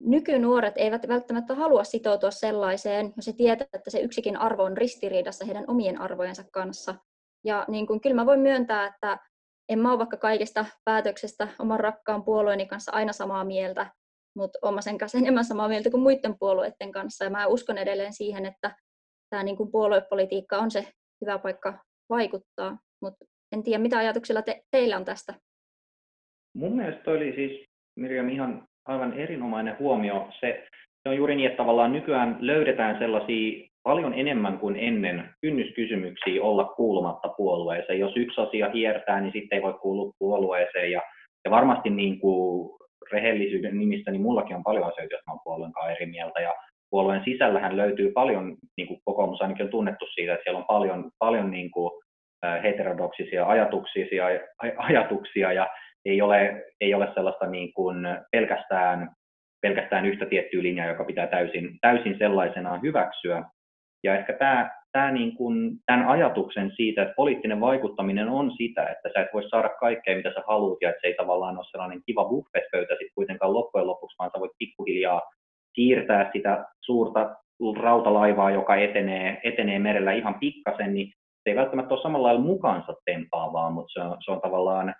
nykynuoret 0.00 0.74
eivät 0.76 1.08
välttämättä 1.08 1.54
halua 1.54 1.84
sitoutua 1.84 2.30
sellaiseen, 2.30 3.12
jos 3.16 3.26
he 3.26 3.32
tietävät, 3.32 3.74
että 3.74 3.90
se 3.90 4.00
yksikin 4.00 4.36
arvo 4.36 4.62
on 4.62 4.76
ristiriidassa 4.76 5.44
heidän 5.44 5.64
omien 5.66 6.00
arvojensa 6.00 6.44
kanssa. 6.52 6.94
Ja 7.44 7.64
niin 7.68 7.86
kuin, 7.86 8.00
kyllä 8.00 8.16
mä 8.16 8.26
voin 8.26 8.40
myöntää, 8.40 8.86
että 8.86 9.18
en 9.68 9.78
mä 9.78 9.90
ole 9.90 9.98
vaikka 9.98 10.16
kaikesta 10.16 10.66
päätöksestä 10.84 11.48
oman 11.58 11.80
rakkaan 11.80 12.24
puolueeni 12.24 12.66
kanssa 12.66 12.92
aina 12.92 13.12
samaa 13.12 13.44
mieltä, 13.44 13.86
mutta 14.36 14.58
olen 14.62 14.82
sen 14.82 14.98
kanssa 14.98 15.18
enemmän 15.18 15.44
samaa 15.44 15.68
mieltä 15.68 15.90
kuin 15.90 16.02
muiden 16.02 16.38
puolueiden 16.38 16.92
kanssa. 16.92 17.24
Ja 17.24 17.30
mä 17.30 17.46
uskon 17.46 17.78
edelleen 17.78 18.12
siihen, 18.12 18.46
että 18.46 18.76
tämä 19.30 19.42
niin 19.42 19.56
kuin 19.56 19.70
puoluepolitiikka 19.70 20.58
on 20.58 20.70
se 20.70 20.86
hyvä 21.20 21.38
paikka 21.38 21.84
vaikuttaa. 22.08 22.78
Mutta 23.02 23.24
en 23.52 23.62
tiedä, 23.62 23.82
mitä 23.82 23.98
ajatuksilla 23.98 24.42
te, 24.42 24.62
teillä 24.70 24.96
on 24.96 25.04
tästä? 25.04 25.34
Mun 26.56 26.76
mielestä 26.76 27.10
oli 27.10 27.32
siis, 27.34 27.68
Mirjam, 27.96 28.28
ihan 28.28 28.68
aivan 28.86 29.12
erinomainen 29.12 29.76
huomio. 29.78 30.28
Se, 30.40 30.66
se 31.02 31.08
on 31.08 31.16
juuri 31.16 31.34
niin, 31.34 31.46
että 31.46 31.56
tavallaan 31.56 31.92
nykyään 31.92 32.36
löydetään 32.40 32.98
sellaisia 32.98 33.70
paljon 33.82 34.14
enemmän 34.14 34.58
kuin 34.58 34.76
ennen 34.76 35.30
kynnyskysymyksiä 35.40 36.42
olla 36.42 36.64
kuulumatta 36.64 37.28
puolueeseen. 37.28 37.98
Jos 37.98 38.16
yksi 38.16 38.40
asia 38.40 38.70
hiertää, 38.70 39.20
niin 39.20 39.32
sitten 39.32 39.56
ei 39.56 39.62
voi 39.62 39.74
kuulua 39.74 40.12
puolueeseen. 40.18 40.92
Ja, 40.92 41.02
ja 41.44 41.50
varmasti 41.50 41.90
niin 41.90 42.20
kuin 42.20 42.70
rehellisyyden 43.12 43.78
nimissä, 43.78 44.10
niin 44.10 44.22
mullakin 44.22 44.56
on 44.56 44.64
paljon 44.64 44.84
asioita, 44.84 45.14
joista 45.14 45.30
olen 45.30 45.40
puolueen 45.44 45.72
kanssa 45.72 45.90
eri 45.90 46.06
mieltä. 46.06 46.40
Ja 46.40 46.54
puolueen 46.90 47.22
sisällähän 47.24 47.76
löytyy 47.76 48.12
paljon, 48.12 48.56
niin 48.76 48.88
kuin 48.88 49.00
kokoomus 49.04 49.42
ainakin 49.42 49.64
on 49.64 49.70
tunnettu 49.70 50.06
siitä, 50.06 50.32
että 50.32 50.44
siellä 50.44 50.58
on 50.58 50.64
paljon, 50.64 51.10
paljon 51.18 51.50
niin 51.50 51.70
kuin 51.70 51.90
heterodoksisia 52.62 53.46
ajatuksia, 53.46 54.06
ajatuksia 54.76 55.52
ja 55.52 55.66
ei 56.04 56.22
ole, 56.22 56.64
ei 56.80 56.94
ole 56.94 57.08
sellaista 57.14 57.46
niin 57.46 57.72
kuin 57.72 57.96
pelkästään, 58.32 59.10
pelkästään 59.62 60.06
yhtä 60.06 60.26
tiettyä 60.26 60.62
linjaa, 60.62 60.88
joka 60.88 61.04
pitää 61.04 61.26
täysin, 61.26 61.78
täysin 61.80 62.18
sellaisenaan 62.18 62.82
hyväksyä. 62.82 63.44
Ja 64.04 64.18
ehkä 64.18 64.32
tämä, 64.32 64.70
tämä 64.92 65.10
niin 65.10 65.36
kuin, 65.36 65.70
tämän 65.86 66.08
ajatuksen 66.08 66.72
siitä, 66.76 67.02
että 67.02 67.14
poliittinen 67.16 67.60
vaikuttaminen 67.60 68.28
on 68.28 68.50
sitä, 68.56 68.86
että 68.86 69.08
sä 69.14 69.20
et 69.20 69.28
voi 69.34 69.48
saada 69.48 69.68
kaikkea, 69.68 70.16
mitä 70.16 70.32
sä 70.34 70.42
haluat, 70.46 70.78
ja 70.80 70.88
että 70.88 71.00
se 71.00 71.06
ei 71.06 71.14
tavallaan 71.14 71.56
ole 71.56 71.66
sellainen 71.70 72.02
kiva 72.06 72.24
buffetpöytä 72.24 72.92
sitten 72.92 73.14
kuitenkaan 73.14 73.54
loppujen 73.54 73.86
lopuksi, 73.86 74.18
vaan 74.18 74.30
sä 74.34 74.40
voit 74.40 74.52
pikkuhiljaa 74.58 75.22
siirtää 75.74 76.30
sitä 76.32 76.64
suurta 76.80 77.36
rautalaivaa, 77.80 78.50
joka 78.50 78.76
etenee, 78.76 79.40
etenee 79.44 79.78
merellä 79.78 80.12
ihan 80.12 80.34
pikkasen, 80.34 80.94
niin 80.94 81.12
se 81.42 81.50
ei 81.50 81.56
välttämättä 81.56 81.94
ole 81.94 82.02
samalla 82.02 82.26
lailla 82.26 82.44
mukaansa 82.44 82.94
tempaavaa, 83.04 83.70
mutta 83.70 83.92
se 83.92 84.00
on, 84.00 84.16
se 84.24 84.30
on 84.30 84.40
tavallaan 84.40 84.94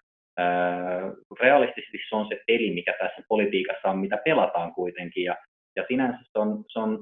realistisesti 1.41 1.99
se 2.09 2.17
on 2.17 2.29
se 2.29 2.41
peli, 2.47 2.75
mikä 2.75 2.95
tässä 3.01 3.23
politiikassa 3.29 3.91
on, 3.91 3.99
mitä 3.99 4.19
pelataan 4.25 4.75
kuitenkin. 4.75 5.25
Ja, 5.25 5.37
ja 5.77 5.85
sinänsä 5.89 6.19
se 6.33 6.39
on, 6.39 6.65
se 6.69 6.79
on 6.79 6.99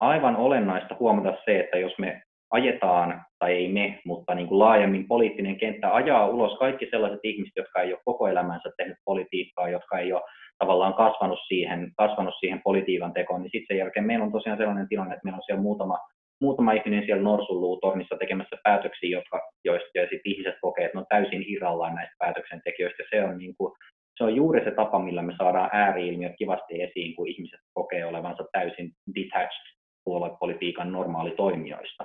aivan 0.00 0.36
olennaista 0.36 0.96
huomata 1.00 1.36
se, 1.44 1.60
että 1.60 1.78
jos 1.78 1.98
me 1.98 2.22
ajetaan, 2.50 3.24
tai 3.38 3.52
ei 3.52 3.72
me, 3.72 4.00
mutta 4.04 4.34
niin 4.34 4.48
kuin 4.48 4.58
laajemmin 4.58 5.08
poliittinen 5.08 5.56
kenttä 5.56 5.94
ajaa 5.94 6.28
ulos 6.28 6.58
kaikki 6.58 6.86
sellaiset 6.90 7.20
ihmiset, 7.22 7.52
jotka 7.56 7.82
ei 7.82 7.92
ole 7.92 8.00
koko 8.04 8.28
elämänsä 8.28 8.70
tehnyt 8.76 8.96
politiikkaa, 9.04 9.68
jotka 9.68 9.98
ei 9.98 10.12
ole 10.12 10.22
tavallaan 10.58 10.94
kasvanut 10.94 11.38
siihen, 11.48 11.92
kasvanut 11.96 12.34
siihen 12.40 12.60
politiikan 12.64 13.12
tekoon, 13.12 13.42
niin 13.42 13.50
sitten 13.50 13.66
sen 13.66 13.78
jälkeen 13.78 14.06
meillä 14.06 14.24
on 14.24 14.32
tosiaan 14.32 14.58
sellainen 14.58 14.88
tilanne, 14.88 15.14
että 15.14 15.24
meillä 15.24 15.36
on 15.36 15.42
siellä 15.46 15.62
muutama 15.62 15.98
muutama 16.40 16.72
ihminen 16.72 17.04
siellä 17.04 17.22
Norsunluutornissa 17.22 18.16
tekemässä 18.16 18.56
päätöksiä, 18.64 19.18
jotka, 19.18 19.40
joista 19.64 19.90
ja 19.94 20.06
sit 20.10 20.20
ihmiset 20.24 20.54
kokee, 20.60 20.84
että 20.84 20.98
ne 20.98 21.00
on 21.00 21.06
täysin 21.08 21.44
irrallaan 21.46 21.94
näistä 21.94 22.14
päätöksentekijöistä. 22.18 23.02
Se 23.10 23.24
on, 23.24 23.38
niin 23.38 23.54
kuin, 23.58 23.72
se 24.18 24.24
on 24.24 24.36
juuri 24.36 24.64
se 24.64 24.70
tapa, 24.70 24.98
millä 24.98 25.22
me 25.22 25.34
saadaan 25.38 25.70
ääriilmiöt 25.72 26.32
kivasti 26.38 26.82
esiin, 26.82 27.16
kun 27.16 27.28
ihmiset 27.28 27.60
kokee 27.74 28.06
olevansa 28.06 28.44
täysin 28.52 28.92
detached 29.14 29.74
puoluepolitiikan 30.04 30.92
normaalitoimijoista. 30.92 32.04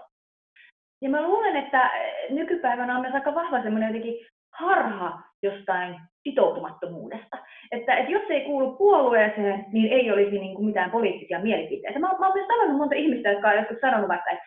Ja 1.01 1.09
mä 1.09 1.21
luulen, 1.21 1.55
että 1.55 1.91
nykypäivänä 2.29 2.95
on 2.95 3.01
myös 3.01 3.13
aika 3.13 3.35
vahva 3.35 3.63
semmoinen 3.63 3.87
jotenkin 3.87 4.25
harha 4.53 5.21
jostain 5.43 5.99
sitoutumattomuudesta. 6.29 7.37
Että, 7.71 7.95
että 7.95 8.11
jos 8.11 8.23
ei 8.29 8.41
kuulu 8.41 8.71
puolueeseen, 8.71 9.65
niin 9.71 9.93
ei 9.93 10.11
olisi 10.11 10.39
niin 10.39 10.55
kuin 10.55 10.65
mitään 10.65 10.91
poliittisia 10.91 11.39
mielipiteitä. 11.39 11.99
Mä, 11.99 12.07
mä 12.19 12.27
olen 12.27 12.47
tavannut 12.47 12.77
monta 12.77 12.95
ihmistä, 12.95 13.31
jotka 13.31 13.47
on 13.47 13.55
joskus 13.55 13.77
sanonut 13.81 14.09
vaikka, 14.09 14.31
että 14.31 14.45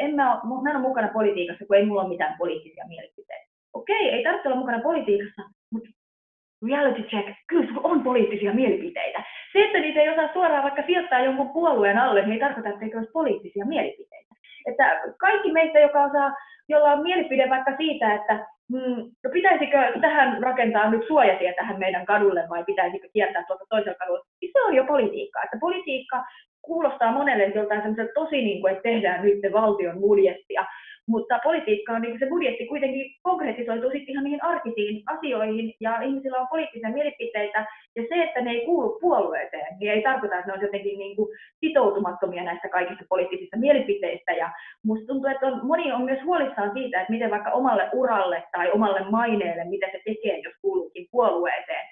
en 0.00 0.14
mä, 0.14 0.40
mä 0.62 0.70
en 0.70 0.76
ole 0.76 0.88
mukana 0.88 1.08
politiikassa, 1.12 1.64
kun 1.66 1.76
ei 1.76 1.86
mulla 1.86 2.02
ole 2.02 2.08
mitään 2.08 2.34
poliittisia 2.38 2.84
mielipiteitä. 2.88 3.46
Okei, 3.72 4.10
ei 4.10 4.24
tarvitse 4.24 4.48
olla 4.48 4.58
mukana 4.58 4.80
politiikassa, 4.82 5.42
mutta 5.72 5.90
reality 6.68 7.02
check, 7.02 7.28
kyllä 7.46 7.66
sulla 7.66 7.88
on 7.88 8.02
poliittisia 8.02 8.52
mielipiteitä. 8.54 9.22
se, 9.52 9.64
että 9.64 9.78
niitä 9.78 10.00
ei 10.00 10.08
osaa 10.08 10.32
suoraan 10.32 10.62
vaikka 10.62 10.82
sijoittaa 10.86 11.20
jonkun 11.20 11.50
puolueen 11.50 11.98
alle, 11.98 12.20
niin 12.20 12.32
ei 12.32 12.40
tarkoita, 12.40 12.68
että 12.68 12.84
eikö 12.84 12.98
olisi 12.98 13.12
poliittisia 13.12 13.64
mielipiteitä. 13.66 14.34
Että 14.66 15.00
kaikki 15.18 15.52
meistä, 15.52 15.78
joka 15.78 16.04
osaa, 16.04 16.30
jolla 16.68 16.92
on 16.92 17.02
mielipide 17.02 17.50
vaikka 17.50 17.76
siitä, 17.76 18.14
että 18.14 18.46
no 19.24 19.30
pitäisikö 19.32 19.78
tähän 20.00 20.42
rakentaa 20.42 20.90
nyt 20.90 21.06
suojatie 21.06 21.52
tähän 21.52 21.78
meidän 21.78 22.06
kadulle 22.06 22.44
vai 22.50 22.64
pitäisikö 22.64 23.08
kiertää 23.12 23.44
tuolta 23.46 23.64
toisella 23.68 23.98
kadulla, 23.98 24.24
niin 24.40 24.50
se 24.52 24.62
on 24.62 24.74
jo 24.74 24.84
politiikkaa. 24.84 25.42
Että 25.42 25.56
politiikka 25.60 26.24
kuulostaa 26.62 27.12
monelle 27.12 27.44
joltain 27.44 27.96
tosi 28.14 28.42
niin 28.42 28.60
kuin, 28.60 28.72
että 28.72 28.82
tehdään 28.82 29.22
nyt 29.22 29.38
valtion 29.52 30.00
budjettia, 30.00 30.64
mutta 31.08 31.40
politiikka 31.44 31.92
on 31.92 32.02
niin 32.02 32.18
se 32.18 32.26
budjetti 32.26 32.66
kuitenkin 32.66 33.06
konkretisoituu 33.22 33.90
sitten 33.90 34.12
ihan 34.12 34.24
niihin 34.24 34.44
arkisiin 34.44 35.02
asioihin 35.06 35.74
ja 35.80 36.00
ihmisillä 36.00 36.38
on 36.38 36.48
poliittisia 36.48 36.90
mielipiteitä. 36.90 37.66
Ja 37.96 38.02
se, 38.08 38.22
että 38.22 38.40
ne 38.40 38.50
ei 38.50 38.64
kuulu 38.64 38.98
puolueeseen, 39.00 39.78
niin 39.80 39.92
ei 39.92 40.02
tarkoita, 40.02 40.38
että 40.38 40.46
ne 40.46 40.52
on 40.52 40.62
jotenkin 40.62 40.98
niin 40.98 41.16
kuin 41.16 41.28
sitoutumattomia 41.60 42.44
näistä 42.44 42.68
kaikista 42.68 43.04
poliittisista 43.08 43.56
mielipiteistä. 43.56 44.32
Ja 44.32 44.50
musta 44.84 45.06
tuntuu, 45.06 45.30
että 45.30 45.46
on, 45.46 45.66
moni 45.66 45.92
on 45.92 46.02
myös 46.02 46.24
huolissaan 46.24 46.72
siitä, 46.72 47.00
että 47.00 47.12
miten 47.12 47.30
vaikka 47.30 47.50
omalle 47.50 47.88
uralle 47.92 48.42
tai 48.52 48.70
omalle 48.70 49.10
maineelle, 49.10 49.64
mitä 49.64 49.86
se 49.92 50.00
tekee, 50.04 50.38
jos 50.38 50.54
kuuluukin 50.62 51.06
puolueeseen. 51.10 51.86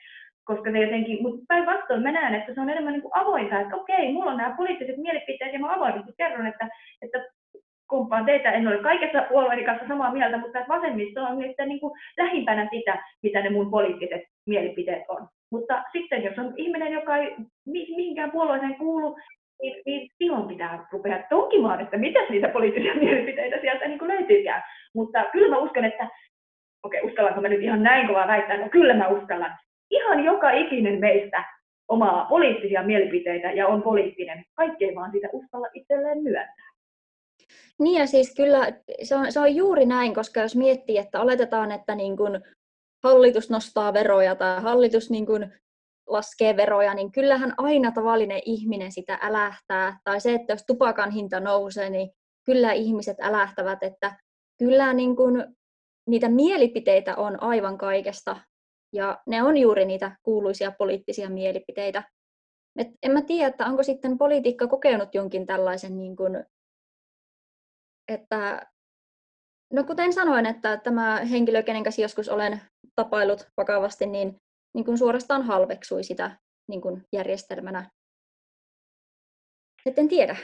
Koska 0.44 0.70
se 0.70 0.78
jotenkin, 0.78 1.22
mutta 1.22 1.44
päinvastoin 1.48 2.02
mä 2.02 2.12
näen, 2.12 2.34
että 2.34 2.54
se 2.54 2.60
on 2.60 2.70
enemmän 2.70 2.92
niin 2.92 3.02
kuin 3.02 3.16
avointa, 3.16 3.60
että 3.60 3.76
okei, 3.76 4.12
mulla 4.12 4.30
on 4.30 4.36
nämä 4.36 4.56
poliittiset 4.56 4.96
mielipiteet 4.96 5.52
ja 5.52 5.58
mä 5.58 5.74
avoimesti 5.74 6.12
kerron, 6.16 6.46
että, 6.46 6.68
että 7.02 7.18
kumppaan 7.88 8.24
teitä, 8.24 8.52
en 8.52 8.68
ole 8.68 8.78
kaikessa 8.78 9.22
puolueeni 9.28 9.64
kanssa 9.64 9.88
samaa 9.88 10.12
mieltä, 10.12 10.38
mutta 10.38 10.58
vasemmisto 10.68 11.22
on 11.22 11.38
nyt 11.38 11.56
niin 11.66 11.80
kuin 11.80 11.92
lähimpänä 12.18 12.68
sitä, 12.70 13.02
mitä 13.22 13.42
ne 13.42 13.50
mun 13.50 13.70
poliittiset 13.70 14.22
mielipiteet 14.46 15.02
on. 15.08 15.28
Mutta 15.52 15.84
sitten 15.92 16.22
jos 16.24 16.38
on 16.38 16.54
ihminen, 16.56 16.92
joka 16.92 17.16
ei 17.16 17.36
mihinkään 17.66 18.30
puolueeseen 18.30 18.74
kuulu, 18.74 19.16
niin, 19.62 19.82
niin 19.86 20.10
silloin 20.18 20.48
pitää 20.48 20.86
rupea 20.92 21.22
tonkimaan, 21.30 21.80
että 21.80 21.98
mitä 21.98 22.18
niitä 22.30 22.48
poliittisia 22.48 22.94
mielipiteitä 23.04 23.60
sieltä 23.60 23.88
niin 23.88 23.98
kuin 23.98 24.08
löytyykään. 24.08 24.62
Mutta 24.94 25.24
kyllä 25.32 25.48
mä 25.48 25.58
uskon, 25.58 25.84
että, 25.84 26.08
okei, 26.82 27.02
uskallanko 27.02 27.40
mä 27.40 27.48
nyt 27.48 27.62
ihan 27.62 27.82
näin 27.82 28.06
kovaa 28.06 28.26
väittää, 28.26 28.56
no 28.56 28.68
kyllä 28.68 28.94
mä 28.94 29.08
uskallan. 29.08 29.56
Ihan 29.90 30.24
joka 30.24 30.50
ikinen 30.50 31.00
meistä 31.00 31.44
omaa 31.88 32.26
poliittisia 32.28 32.82
mielipiteitä 32.82 33.52
ja 33.52 33.66
on 33.66 33.82
poliittinen. 33.82 34.44
Kaikki 34.54 34.84
ei 34.84 34.94
vaan 34.94 35.12
sitä 35.12 35.28
uskalla 35.32 35.66
itselleen 35.74 36.22
myöntää. 36.22 36.67
Niin 37.78 38.00
ja 38.00 38.06
siis 38.06 38.34
kyllä 38.34 38.72
se 39.02 39.16
on, 39.16 39.32
se 39.32 39.40
on 39.40 39.56
juuri 39.56 39.86
näin, 39.86 40.14
koska 40.14 40.40
jos 40.40 40.56
miettii, 40.56 40.98
että 40.98 41.20
oletetaan, 41.20 41.72
että 41.72 41.94
niin 41.94 42.16
kun 42.16 42.40
hallitus 43.04 43.50
nostaa 43.50 43.92
veroja 43.92 44.34
tai 44.34 44.62
hallitus 44.62 45.10
niin 45.10 45.26
kun 45.26 45.52
laskee 46.08 46.56
veroja, 46.56 46.94
niin 46.94 47.12
kyllähän 47.12 47.54
aina 47.58 47.92
tavallinen 47.92 48.40
ihminen 48.44 48.92
sitä 48.92 49.18
älähtää. 49.22 49.98
Tai 50.04 50.20
se, 50.20 50.34
että 50.34 50.52
jos 50.52 50.64
tupakan 50.66 51.10
hinta 51.10 51.40
nousee, 51.40 51.90
niin 51.90 52.10
kyllä 52.46 52.72
ihmiset 52.72 53.16
älähtävät, 53.20 53.82
että 53.82 54.16
kyllä 54.58 54.92
niin 54.92 55.16
kun 55.16 55.54
niitä 56.08 56.28
mielipiteitä 56.28 57.16
on 57.16 57.42
aivan 57.42 57.78
kaikesta. 57.78 58.36
Ja 58.92 59.18
ne 59.26 59.42
on 59.42 59.56
juuri 59.56 59.84
niitä 59.84 60.16
kuuluisia 60.22 60.72
poliittisia 60.78 61.30
mielipiteitä. 61.30 62.02
Et 62.78 62.88
en 63.02 63.12
mä 63.12 63.22
tiedä, 63.22 63.48
että 63.48 63.66
onko 63.66 63.82
sitten 63.82 64.18
politiikka 64.18 64.66
kokenut 64.66 65.14
jonkin 65.14 65.46
tällaisen 65.46 65.96
niin 65.96 66.16
kun 66.16 66.44
että 68.08 68.66
no 69.72 69.84
kuten 69.84 70.12
sanoin, 70.12 70.46
että 70.46 70.76
tämä 70.76 71.20
henkilö, 71.30 71.62
kenen 71.62 71.84
kanssa 71.84 72.02
joskus 72.02 72.28
olen 72.28 72.60
tapailut 72.96 73.48
vakavasti, 73.56 74.06
niin, 74.06 74.36
niin 74.74 74.84
kuin 74.84 74.98
suorastaan 74.98 75.42
halveksui 75.42 76.02
sitä 76.02 76.30
niin 76.68 76.80
kuin 76.80 77.02
järjestelmänä. 77.12 77.90
Et 79.86 79.98
en 79.98 80.08
tiedä. 80.08 80.36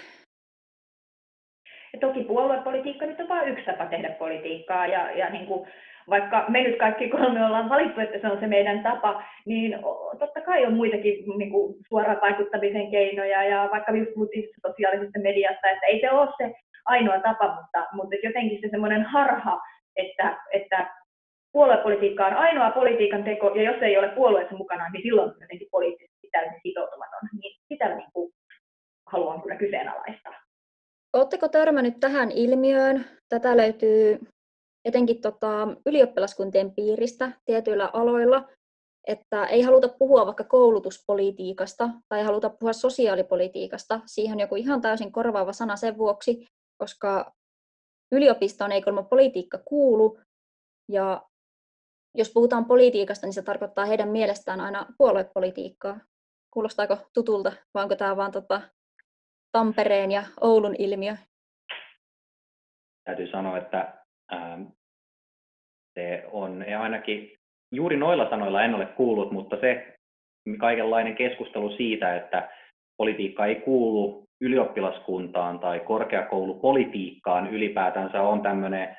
Ja 1.92 2.00
toki 2.00 2.24
puoluepolitiikka 2.24 3.06
nyt 3.06 3.20
on 3.20 3.28
vain 3.28 3.48
yksi 3.48 3.64
tapa 3.64 3.86
tehdä 3.86 4.10
politiikkaa 4.10 4.86
ja, 4.86 5.10
ja 5.10 5.30
niin 5.30 5.46
kuin, 5.46 5.68
vaikka 6.10 6.44
me 6.48 6.62
nyt 6.62 6.78
kaikki 6.78 7.08
kolme 7.08 7.46
ollaan 7.46 7.68
valittu, 7.68 8.00
että 8.00 8.18
se 8.20 8.26
on 8.26 8.40
se 8.40 8.46
meidän 8.46 8.82
tapa, 8.82 9.22
niin 9.46 9.78
totta 10.18 10.40
kai 10.40 10.66
on 10.66 10.72
muitakin 10.72 11.38
niin 11.38 11.50
kuin 11.50 11.74
suoraan 11.88 12.20
vaikuttamisen 12.20 12.90
keinoja 12.90 13.44
ja 13.44 13.68
vaikka 13.72 13.92
just 13.92 14.14
puhuttiin 14.14 14.48
sosiaalisesta 14.66 15.18
mediasta, 15.22 15.70
että 15.70 15.86
ei 15.86 16.00
se 16.00 16.10
ole 16.10 16.28
se 16.38 16.63
ainoa 16.84 17.20
tapa, 17.20 17.54
mutta, 17.54 17.86
mutta 17.92 18.16
jotenkin 18.22 18.60
se 18.60 18.68
semmoinen 18.70 19.02
harha, 19.02 19.60
että, 19.96 20.40
että 20.52 20.94
puoluepolitiikka 21.52 22.26
on 22.26 22.34
ainoa 22.34 22.70
politiikan 22.70 23.24
teko, 23.24 23.48
ja 23.48 23.62
jos 23.62 23.82
ei 23.82 23.98
ole 23.98 24.08
puolueessa 24.08 24.56
mukana, 24.56 24.88
niin 24.88 25.02
silloin 25.02 25.30
on 25.30 25.36
jotenkin 25.40 25.68
poliittisesti 25.70 26.28
täysin 26.32 26.60
sitoutumaton. 26.62 27.28
Niin 27.40 27.56
sitä 27.68 27.94
niin 27.94 28.12
kuin 28.12 28.32
haluan 29.06 29.42
kyllä 29.42 29.56
kyseenalaistaa. 29.56 30.34
Oletteko 31.12 31.48
törmännyt 31.48 32.00
tähän 32.00 32.30
ilmiöön? 32.30 33.04
Tätä 33.28 33.56
löytyy 33.56 34.20
etenkin 34.84 35.20
tota, 35.20 35.68
ylioppilaskuntien 35.86 36.74
piiristä 36.74 37.32
tietyillä 37.44 37.90
aloilla, 37.92 38.48
että 39.06 39.46
ei 39.46 39.62
haluta 39.62 39.88
puhua 39.88 40.26
vaikka 40.26 40.44
koulutuspolitiikasta 40.44 41.90
tai 42.08 42.22
haluta 42.22 42.50
puhua 42.50 42.72
sosiaalipolitiikasta. 42.72 44.00
Siihen 44.06 44.36
on 44.36 44.40
joku 44.40 44.56
ihan 44.56 44.80
täysin 44.80 45.12
korvaava 45.12 45.52
sana 45.52 45.76
sen 45.76 45.98
vuoksi, 45.98 46.46
koska 46.76 47.32
yliopistoon 48.12 48.72
ei 48.72 48.82
kolme 48.82 49.04
politiikka 49.04 49.58
kuulu, 49.58 50.20
ja 50.88 51.22
jos 52.14 52.32
puhutaan 52.34 52.64
politiikasta, 52.64 53.26
niin 53.26 53.34
se 53.34 53.42
tarkoittaa 53.42 53.84
heidän 53.84 54.08
mielestään 54.08 54.60
aina 54.60 54.86
puoluepolitiikkaa. 54.98 56.00
Kuulostaako 56.50 56.98
tutulta, 57.14 57.52
vai 57.74 57.82
onko 57.82 57.96
tämä 57.96 58.16
vain 58.16 58.32
tota 58.32 58.60
Tampereen 59.52 60.10
ja 60.10 60.24
Oulun 60.40 60.74
ilmiö? 60.78 61.16
Täytyy 63.04 63.30
sanoa, 63.30 63.58
että 63.58 64.04
ähm, 64.32 64.62
se 65.94 66.24
on 66.32 66.64
ainakin 66.80 67.36
juuri 67.72 67.96
noilla 67.96 68.30
sanoilla 68.30 68.62
en 68.62 68.74
ole 68.74 68.86
kuullut, 68.86 69.32
mutta 69.32 69.56
se 69.60 69.96
kaikenlainen 70.60 71.16
keskustelu 71.16 71.76
siitä, 71.76 72.16
että 72.16 72.50
politiikka 72.96 73.46
ei 73.46 73.54
kuulu 73.54 74.23
ylioppilaskuntaan 74.44 75.60
tai 75.60 75.80
korkeakoulupolitiikkaan 75.80 77.50
ylipäätänsä 77.50 78.22
on 78.22 78.42
tämmöinen 78.42 78.96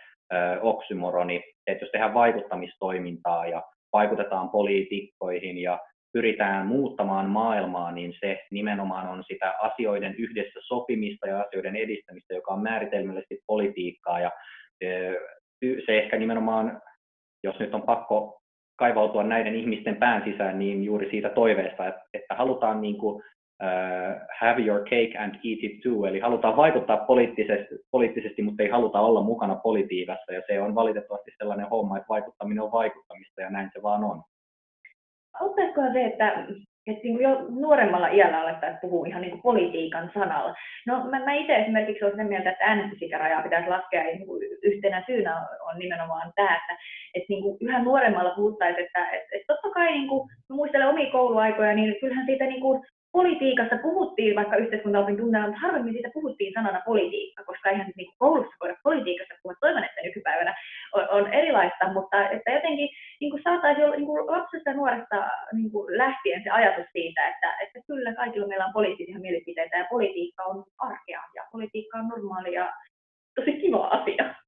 oksymoroni, 0.61 1.43
että 1.67 1.83
jos 1.85 1.91
tehdään 1.91 2.13
vaikuttamistoimintaa 2.13 3.47
ja 3.47 3.63
vaikutetaan 3.93 4.49
poliitikkoihin 4.49 5.57
ja 5.57 5.79
pyritään 6.13 6.65
muuttamaan 6.67 7.29
maailmaa, 7.29 7.91
niin 7.91 8.13
se 8.19 8.39
nimenomaan 8.51 9.07
on 9.07 9.23
sitä 9.27 9.53
asioiden 9.61 10.15
yhdessä 10.17 10.59
sopimista 10.67 11.27
ja 11.27 11.41
asioiden 11.41 11.75
edistämistä, 11.75 12.33
joka 12.33 12.53
on 12.53 12.63
määritelmällisesti 12.63 13.39
politiikkaa. 13.47 14.19
Ja 14.19 14.31
se 15.85 15.97
ehkä 15.97 16.17
nimenomaan, 16.17 16.81
jos 17.43 17.59
nyt 17.59 17.73
on 17.73 17.81
pakko 17.81 18.41
kaivautua 18.79 19.23
näiden 19.23 19.55
ihmisten 19.55 19.95
pään 19.95 20.23
sisään, 20.25 20.59
niin 20.59 20.83
juuri 20.83 21.09
siitä 21.09 21.29
toiveesta, 21.29 21.87
että, 21.87 22.01
että 22.13 22.35
halutaan 22.35 22.81
niin 22.81 22.97
kuin 22.97 23.23
have 24.39 24.59
your 24.59 24.83
cake 24.83 25.15
and 25.17 25.35
eat 25.35 25.63
it 25.63 25.81
too, 25.83 26.05
eli 26.05 26.19
halutaan 26.19 26.57
vaikuttaa 26.57 26.97
poliittisesti, 26.97 27.75
poliittisesti, 27.91 28.41
mutta 28.41 28.63
ei 28.63 28.69
haluta 28.69 28.99
olla 28.99 29.21
mukana 29.21 29.55
politiikassa, 29.55 30.33
ja 30.33 30.41
se 30.47 30.61
on 30.61 30.75
valitettavasti 30.75 31.31
sellainen 31.37 31.69
homma, 31.69 31.97
että 31.97 32.09
vaikuttaminen 32.09 32.63
on 32.63 32.71
vaikuttamista, 32.71 33.41
ja 33.41 33.49
näin 33.49 33.69
se 33.73 33.83
vaan 33.83 34.03
on. 34.03 34.23
Auttaisikohan 35.41 35.93
se, 35.93 36.05
että, 36.05 36.45
että 36.87 37.03
niin 37.03 37.21
jo 37.21 37.45
nuoremmalla 37.49 38.07
iällä 38.07 38.41
alettaisiin 38.41 38.81
puhua 38.81 39.07
ihan 39.07 39.21
niin 39.21 39.31
kuin 39.31 39.41
politiikan 39.41 40.11
sanalla? 40.13 40.55
No 40.87 41.03
mä, 41.09 41.25
mä 41.25 41.33
itse 41.33 41.55
esimerkiksi 41.55 42.03
olen 42.03 42.13
sitä 42.13 42.23
mieltä, 42.23 42.51
että 42.51 42.65
äänestysikärajaa 42.65 43.41
pitäisi 43.41 43.69
laskea, 43.69 44.03
ja 44.03 44.15
niin 44.15 44.27
yhtenä 44.63 45.03
syynä 45.05 45.35
on, 45.35 45.47
on 45.73 45.79
nimenomaan 45.79 46.31
tämä, 46.35 46.55
että, 46.55 46.77
että 47.13 47.25
niin 47.29 47.43
kuin 47.43 47.57
yhä 47.61 47.83
nuoremmalla 47.83 48.35
puhuttaisiin, 48.35 48.85
että, 48.85 49.09
että, 49.09 49.35
että 49.35 49.53
totta 49.53 49.69
kai 49.69 49.91
niin 49.91 50.07
kuin, 50.07 50.29
muistelen 50.49 50.87
omia 50.87 51.11
kouluaikoja, 51.11 51.73
niin 51.73 51.95
kyllähän 51.99 52.25
siitä 52.25 52.45
niin 52.45 52.61
kuin 52.61 52.81
politiikasta 53.19 53.77
puhuttiin, 53.87 54.35
vaikka 54.35 54.55
yhteiskuntaopin 54.55 55.17
tunnella, 55.17 55.47
mutta 55.47 55.61
harvemmin 55.61 55.93
siitä 55.93 56.09
puhuttiin 56.13 56.53
sanana 56.53 56.81
politiikka, 56.85 57.43
koska 57.43 57.69
eihän 57.69 57.91
niin 57.95 58.11
koulussa 58.17 58.55
voida 58.61 58.75
politiikasta 58.83 59.33
puhua. 59.43 59.55
Toivon, 59.59 59.83
että 59.83 60.01
nykypäivänä 60.01 60.53
on, 60.93 61.07
on 61.09 61.33
erilaista, 61.33 61.93
mutta 61.93 62.29
että 62.29 62.51
jotenkin 62.51 62.89
niin 63.19 63.31
kuin 63.31 63.43
saataisiin 63.43 63.85
olla 63.85 63.95
niin 63.95 64.05
kuin 64.05 64.27
lapsesta 64.27 64.69
ja 64.69 64.75
nuoresta 64.75 65.17
niin 65.53 65.71
kuin 65.71 65.97
lähtien 65.97 66.43
se 66.43 66.49
ajatus 66.49 66.85
siitä, 66.91 67.27
että, 67.27 67.49
että 67.63 67.79
kyllä 67.87 68.13
kaikilla 68.13 68.47
meillä 68.47 68.65
on 68.65 68.73
poliittisia 68.73 69.19
mielipiteitä 69.19 69.77
ja 69.77 69.87
politiikka 69.89 70.43
on 70.43 70.63
arkea 70.77 71.21
ja 71.35 71.43
politiikka 71.51 71.97
on 71.97 72.07
normaali 72.07 72.53
ja 72.53 72.73
tosi 73.35 73.53
kiva 73.53 73.87
asia. 73.87 74.44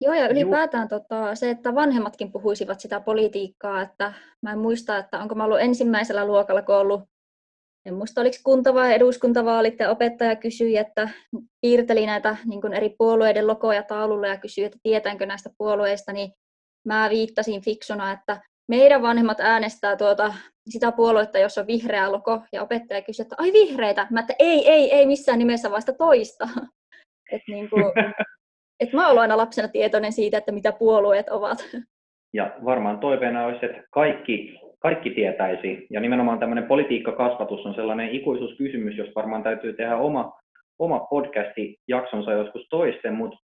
Joo, 0.00 0.14
ja 0.14 0.28
ylipäätään 0.28 0.88
tota, 0.88 1.34
se, 1.34 1.50
että 1.50 1.74
vanhemmatkin 1.74 2.32
puhuisivat 2.32 2.80
sitä 2.80 3.00
politiikkaa, 3.00 3.82
että 3.82 4.12
mä 4.42 4.52
en 4.52 4.58
muista, 4.58 4.98
että 4.98 5.18
onko 5.18 5.34
mä 5.34 5.44
ollut 5.44 5.60
ensimmäisellä 5.60 6.26
luokalla, 6.26 6.62
kun 6.62 6.74
ollut, 6.74 7.02
en 7.86 7.94
muista 7.94 8.20
oliko 8.20 8.36
kunta- 8.44 8.74
vai 8.74 8.94
eduskuntavaalit, 8.94 9.78
ja 9.78 9.90
opettaja 9.90 10.36
kysyi, 10.36 10.76
että 10.76 11.08
piirteli 11.60 12.06
näitä 12.06 12.36
niin 12.44 12.72
eri 12.72 12.94
puolueiden 12.98 13.46
logoja 13.46 13.82
taululle 13.82 14.28
ja 14.28 14.36
kysyi, 14.36 14.64
että 14.64 14.78
tietäänkö 14.82 15.26
näistä 15.26 15.50
puolueista, 15.58 16.12
niin 16.12 16.32
mä 16.86 17.10
viittasin 17.10 17.62
fiksuna, 17.62 18.12
että 18.12 18.40
meidän 18.68 19.02
vanhemmat 19.02 19.40
äänestää 19.40 19.96
tuota 19.96 20.34
sitä 20.68 20.92
puoluetta, 20.92 21.38
jos 21.38 21.58
on 21.58 21.66
vihreä 21.66 22.12
logo, 22.12 22.42
ja 22.52 22.62
opettaja 22.62 23.02
kysyy, 23.02 23.22
että 23.22 23.36
ai 23.38 23.52
vihreitä. 23.52 24.06
Mä 24.10 24.20
että 24.20 24.34
ei, 24.38 24.68
ei, 24.68 24.92
ei 24.92 25.06
missään 25.06 25.38
nimessä 25.38 25.70
vasta 25.70 25.92
toista. 25.92 26.48
Et 27.32 27.42
niin 27.48 27.70
kuin, 27.70 27.84
et 28.80 28.92
mä 28.92 29.08
olen 29.08 29.18
aina 29.18 29.36
lapsena 29.36 29.68
tietoinen 29.68 30.12
siitä, 30.12 30.38
että 30.38 30.52
mitä 30.52 30.72
puolueet 30.72 31.28
ovat. 31.28 31.58
Ja 32.32 32.50
varmaan 32.64 32.98
toiveena 32.98 33.44
olisi, 33.44 33.66
että 33.66 33.82
kaikki, 33.90 34.60
kaikki 34.78 35.10
tietäisi. 35.10 35.86
Ja 35.90 36.00
nimenomaan 36.00 36.38
tämmöinen 36.38 36.64
politiikkakasvatus 36.64 37.66
on 37.66 37.74
sellainen 37.74 38.10
ikuisuuskysymys, 38.10 38.96
jos 38.96 39.08
varmaan 39.14 39.42
täytyy 39.42 39.72
tehdä 39.72 39.96
oma, 39.96 40.32
oma 40.78 40.98
podcasti-jaksonsa 40.98 42.32
joskus 42.32 42.66
toisten, 42.70 43.14
mutta 43.14 43.38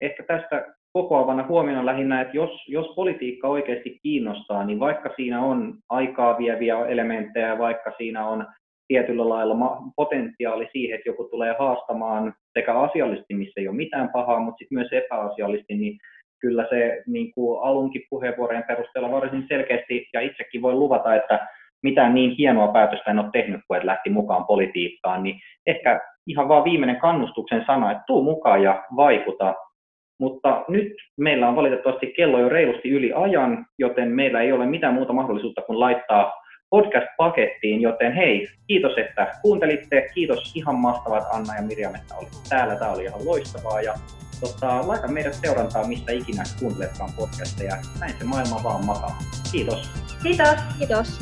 ehkä 0.00 0.22
tästä 0.22 0.74
kokoavana 0.92 1.46
huomiona 1.46 1.86
lähinnä, 1.86 2.20
että 2.20 2.36
jos, 2.36 2.50
jos 2.68 2.86
politiikka 2.96 3.48
oikeasti 3.48 3.98
kiinnostaa, 4.02 4.64
niin 4.64 4.80
vaikka 4.80 5.10
siinä 5.16 5.40
on 5.40 5.74
aikaa 5.88 6.38
vieviä 6.38 6.86
elementtejä, 6.86 7.58
vaikka 7.58 7.92
siinä 7.98 8.26
on 8.28 8.46
tietyllä 8.92 9.28
lailla 9.28 9.56
potentiaali 9.96 10.68
siihen, 10.72 10.94
että 10.96 11.08
joku 11.08 11.24
tulee 11.24 11.54
haastamaan 11.58 12.34
sekä 12.58 12.74
asiallisesti, 12.74 13.34
missä 13.34 13.60
ei 13.60 13.68
ole 13.68 13.76
mitään 13.76 14.08
pahaa, 14.08 14.40
mutta 14.40 14.58
sitten 14.58 14.78
myös 14.78 14.92
epäasiallisesti, 14.92 15.74
niin 15.74 15.98
kyllä 16.40 16.66
se 16.70 17.02
niin 17.06 17.32
kuin 17.34 17.62
alunkin 17.62 18.02
puheenvuorojen 18.10 18.64
perusteella 18.68 19.10
varsin 19.10 19.44
selkeästi, 19.48 20.06
ja 20.12 20.20
itsekin 20.20 20.62
voi 20.62 20.74
luvata, 20.74 21.14
että 21.14 21.46
mitään 21.82 22.14
niin 22.14 22.30
hienoa 22.30 22.72
päätöstä 22.72 23.10
en 23.10 23.18
ole 23.18 23.28
tehnyt, 23.32 23.60
kun 23.68 23.76
et 23.76 23.84
lähti 23.84 24.10
mukaan 24.10 24.44
politiikkaan, 24.44 25.22
niin 25.22 25.36
ehkä 25.66 26.00
ihan 26.26 26.48
vaan 26.48 26.64
viimeinen 26.64 27.00
kannustuksen 27.00 27.64
sana, 27.66 27.90
että 27.90 28.04
tuu 28.06 28.22
mukaan 28.22 28.62
ja 28.62 28.84
vaikuta. 28.96 29.54
Mutta 30.20 30.64
nyt 30.68 30.92
meillä 31.20 31.48
on 31.48 31.56
valitettavasti 31.56 32.12
kello 32.16 32.38
jo 32.38 32.48
reilusti 32.48 32.90
yli 32.90 33.12
ajan, 33.12 33.66
joten 33.78 34.08
meillä 34.08 34.40
ei 34.40 34.52
ole 34.52 34.66
mitään 34.66 34.94
muuta 34.94 35.12
mahdollisuutta 35.12 35.62
kuin 35.62 35.80
laittaa 35.80 36.41
podcast-pakettiin, 36.72 37.80
joten 37.80 38.12
hei, 38.12 38.48
kiitos, 38.66 38.92
että 38.98 39.38
kuuntelitte. 39.42 40.08
Kiitos 40.14 40.52
ihan 40.54 40.74
mahtavat 40.74 41.24
Anna 41.32 41.56
ja 41.56 41.62
Mirjam, 41.62 41.94
että 41.94 42.14
olitte 42.14 42.36
täällä. 42.48 42.76
Tämä 42.76 42.90
oli 42.90 43.04
ihan 43.04 43.24
loistavaa 43.24 43.80
ja 43.82 43.94
tota, 44.40 44.88
laita 44.88 45.08
meidät 45.08 45.34
seurantaa, 45.34 45.86
mistä 45.86 46.12
ikinä 46.12 46.42
kuunteletkaan 46.60 47.10
podcasteja. 47.16 47.76
Näin 48.00 48.14
se 48.18 48.24
maailma 48.24 48.60
vaan 48.64 48.84
makaa. 48.84 49.18
Kiitos. 49.52 49.90
Kiitos. 50.22 50.58
Kiitos. 50.78 51.18